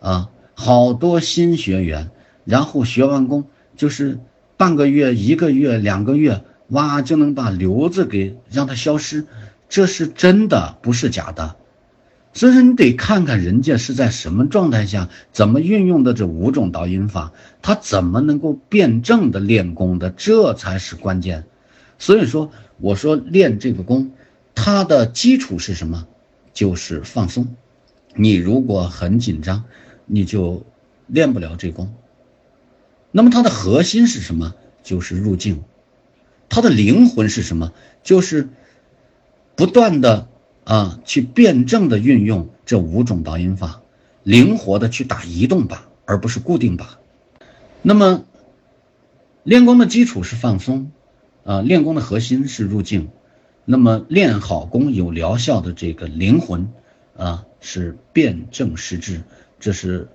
[0.00, 2.10] 啊，好多新学员，
[2.44, 3.44] 然后学完功
[3.76, 4.20] 就是
[4.56, 9.26] 半个月、一个月、两个月，哇，就能把瘤子给让它消失，
[9.68, 11.56] 这是真的，不是假的。
[12.34, 21.44] 所以说，你得看看人家是在什么状态下，怎么运用的这五种导引法，他怎么能够辩证的练功的，这才是关键。
[22.02, 24.10] 所以说，我说练这个功，
[24.56, 26.08] 它的基础是什么？
[26.52, 27.54] 就是放松。
[28.16, 29.62] 你如果很紧张，
[30.06, 30.66] 你就
[31.06, 31.94] 练不了这功。
[33.12, 34.52] 那么它的核心是什么？
[34.82, 35.62] 就是入境。
[36.48, 37.72] 它的灵魂是什么？
[38.02, 38.48] 就是
[39.54, 40.26] 不断的。
[40.64, 43.80] 啊，去辩证的运用这五种导引法，
[44.24, 46.84] 灵活的去打移动靶，而不是固定靶。
[47.80, 48.24] 那么，
[49.44, 50.92] 练功的基础是放松，
[51.44, 53.10] 啊，练功的核心是入境。
[53.64, 56.72] 那么，练好功有疗效的这个灵魂，
[57.16, 59.22] 啊，是辩证施治。
[59.60, 60.08] 这是，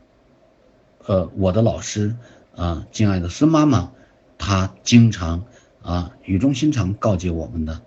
[1.06, 2.16] 呃，我的老师
[2.56, 3.92] 啊，敬爱的孙妈妈，
[4.38, 5.46] 她经常
[5.82, 7.82] 啊语重心长告诫我们的，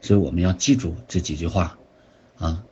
[0.00, 1.78] 所以我们要记住这几句话。
[2.38, 2.64] 啊，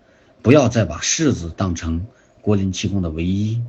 [0.42, 2.06] 不要再把式子当成
[2.40, 3.62] 郭林气功的唯一。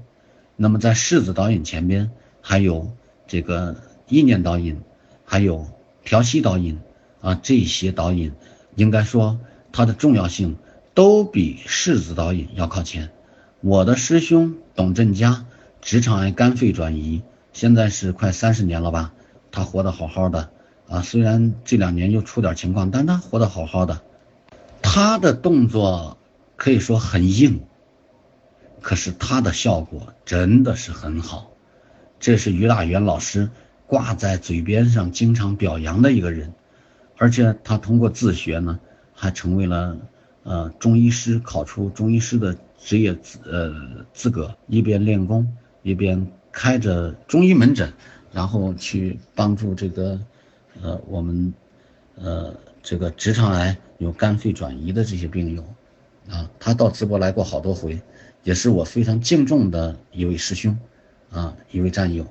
[0.55, 2.09] 那么在式子导引前边，
[2.41, 2.91] 还有
[3.27, 3.75] 这个
[4.07, 4.81] 意念导引，
[5.25, 5.67] 还有
[6.03, 6.79] 调息导引
[7.21, 8.33] 啊，这些导引
[8.75, 9.39] 应该说
[9.71, 10.57] 它的重要性
[10.93, 13.09] 都比式子导引要靠前。
[13.61, 15.45] 我的师兄董振佳，
[15.81, 17.21] 直肠癌肝肺转移，
[17.51, 19.13] 现在是快三十年了吧，
[19.51, 20.49] 他活得好好的
[20.87, 24.01] 啊，虽然这两年又出点情况，但他活得好好的。
[24.81, 26.17] 他的动作
[26.55, 27.61] 可以说很硬，
[28.81, 31.51] 可是他的效果真的是很好。
[32.19, 33.49] 这是于大元老师
[33.89, 36.53] 挂在嘴边上经常表扬的一个人，
[37.17, 38.79] 而且他通过自学呢，
[39.15, 39.97] 还成为了
[40.43, 47.91] 呃中医师，考出中医师的职业资呃资格，一边练功一边开着中医门诊，
[48.31, 50.19] 然后去帮助这个
[50.83, 51.51] 呃我们
[52.13, 55.63] 呃这个直肠癌有肝肺转移的这些病友
[56.29, 57.99] 啊，他到淄博来过好多回，
[58.43, 60.77] 也是我非常敬重的一位师兄。
[61.31, 62.25] 啊，一位战友。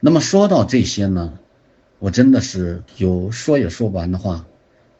[0.00, 1.38] 那么说到这些呢，
[1.98, 4.44] 我真的是有说也说不完的话，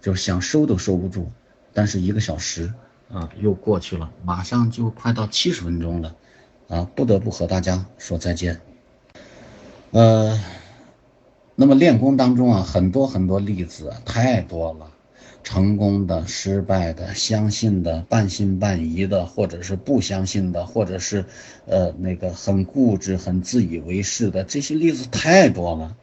[0.00, 1.30] 就是想收都收不住。
[1.74, 2.72] 但是一个小时
[3.12, 6.14] 啊，又过去了，马上就快到七十分钟了，
[6.68, 8.60] 啊，不得不和大家说再见。
[9.90, 10.40] 呃，
[11.54, 14.90] 那么练功当中啊，很多很多例子太多了。
[15.46, 21.24] 成功的、失败的、相信的、半信半疑的，或者是不相信的，或者是，
[21.66, 25.96] 呃，那个很固执、很自以为是的，这些例子太多了。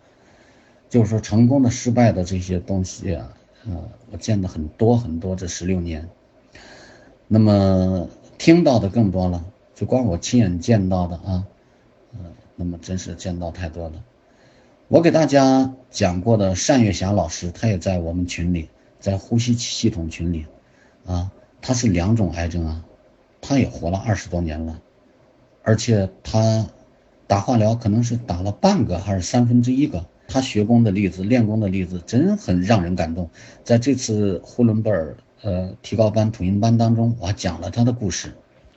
[0.90, 3.34] 就是说，成功的、失败的这些东西啊，
[3.66, 5.36] 呃，我见的很多很多。
[5.36, 6.08] 这十六年，
[7.28, 9.44] 那么听到的更多了，
[9.76, 11.44] 就光我亲眼见到的啊，
[12.14, 12.20] 呃，
[12.56, 14.02] 那么真是见到太多了。
[14.88, 18.70] 我给大家讲过的单月霞老师，他也在我们群里。
[19.04, 20.46] 在呼吸系统群里，
[21.06, 21.30] 啊，
[21.62, 22.86] 他是两种癌症啊，
[23.42, 24.80] 他也活了二十多年了，
[25.62, 26.66] 而且他
[27.28, 30.06] 打化疗可能是打了半个还是三分之一个。
[30.26, 33.30] 他学功的例子、练功的例子，真很让人感动。
[33.66, 38.34] 在这次呼伦贝尔呃提高班土音班当中，我还讲了他的故事。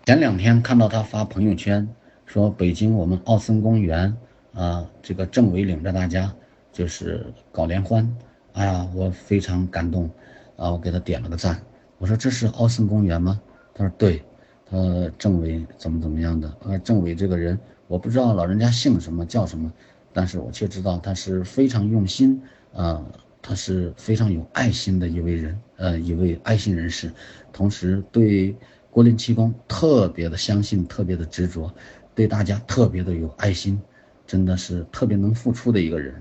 [0.06, 1.88] 前两天看到他发朋友圈
[2.24, 4.16] 说，北京我们奥森公园
[4.54, 6.34] 啊，这个政委领着大家
[6.72, 8.12] 就是搞联欢。
[8.56, 10.08] 哎呀，我非常感动，
[10.56, 11.60] 啊，我给他点了个赞。
[11.98, 13.38] 我说这是奥森公园吗？
[13.74, 14.24] 他说对，
[14.64, 16.50] 他说政委怎么怎么样的。
[16.62, 19.70] 呃，政委这个人，我不知道老人家姓什么叫什么，
[20.10, 22.40] 但是我却知道他是非常用心，
[22.72, 23.04] 啊，
[23.42, 27.12] 他是非常有爱心的一位人，呃，一位爱心人士，
[27.52, 28.56] 同时对
[28.90, 31.70] 国林气功特别的相信，特别的执着，
[32.14, 33.78] 对大家特别的有爱心，
[34.26, 36.14] 真的是特别能付出的一个人。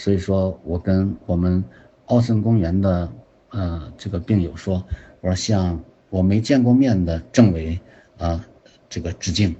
[0.00, 1.62] 所以说我跟我们
[2.06, 3.12] 奥森公园的
[3.50, 4.82] 呃这个病友说，
[5.20, 5.78] 我说向
[6.08, 7.78] 我没见过面的政委
[8.16, 8.42] 啊
[8.88, 9.54] 这个致敬。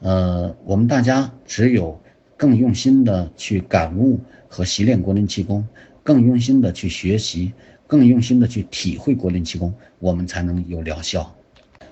[0.00, 2.00] 呃，我们大家只有
[2.34, 5.68] 更用心的去感悟和习练国林气功，
[6.02, 7.52] 更用心的去学习，
[7.86, 11.30] 更用心的去体会国林气功，我们才能有疗效。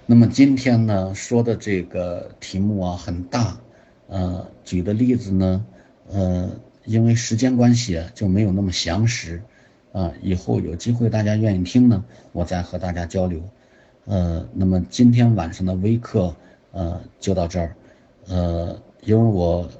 [0.06, 3.54] 那么今天呢说的这个题目啊很大，
[4.08, 5.62] 呃，举的例子呢，
[6.08, 6.50] 呃。
[6.84, 9.42] 因为时间关系，就没有那么详实，
[9.92, 13.42] 啊，以后有机会大家愿意听呢，我再和大家交流。
[14.06, 16.34] 呃，那么今天晚上的微课，
[16.72, 17.76] 呃，就到这儿。
[18.28, 19.70] 呃，因为我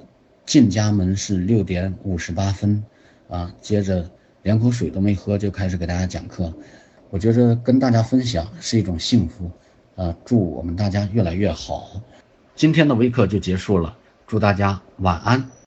[0.45, 2.83] 进家门是六点五十八分，
[3.29, 4.09] 啊，接着
[4.43, 6.53] 连口水都没喝就开始给大家讲课，
[7.09, 9.51] 我觉着跟大家分享是一种幸福，
[9.95, 12.01] 啊，祝我们大家越来越好。
[12.55, 13.97] 今天的微课就结束了，
[14.27, 15.60] 祝大家晚安。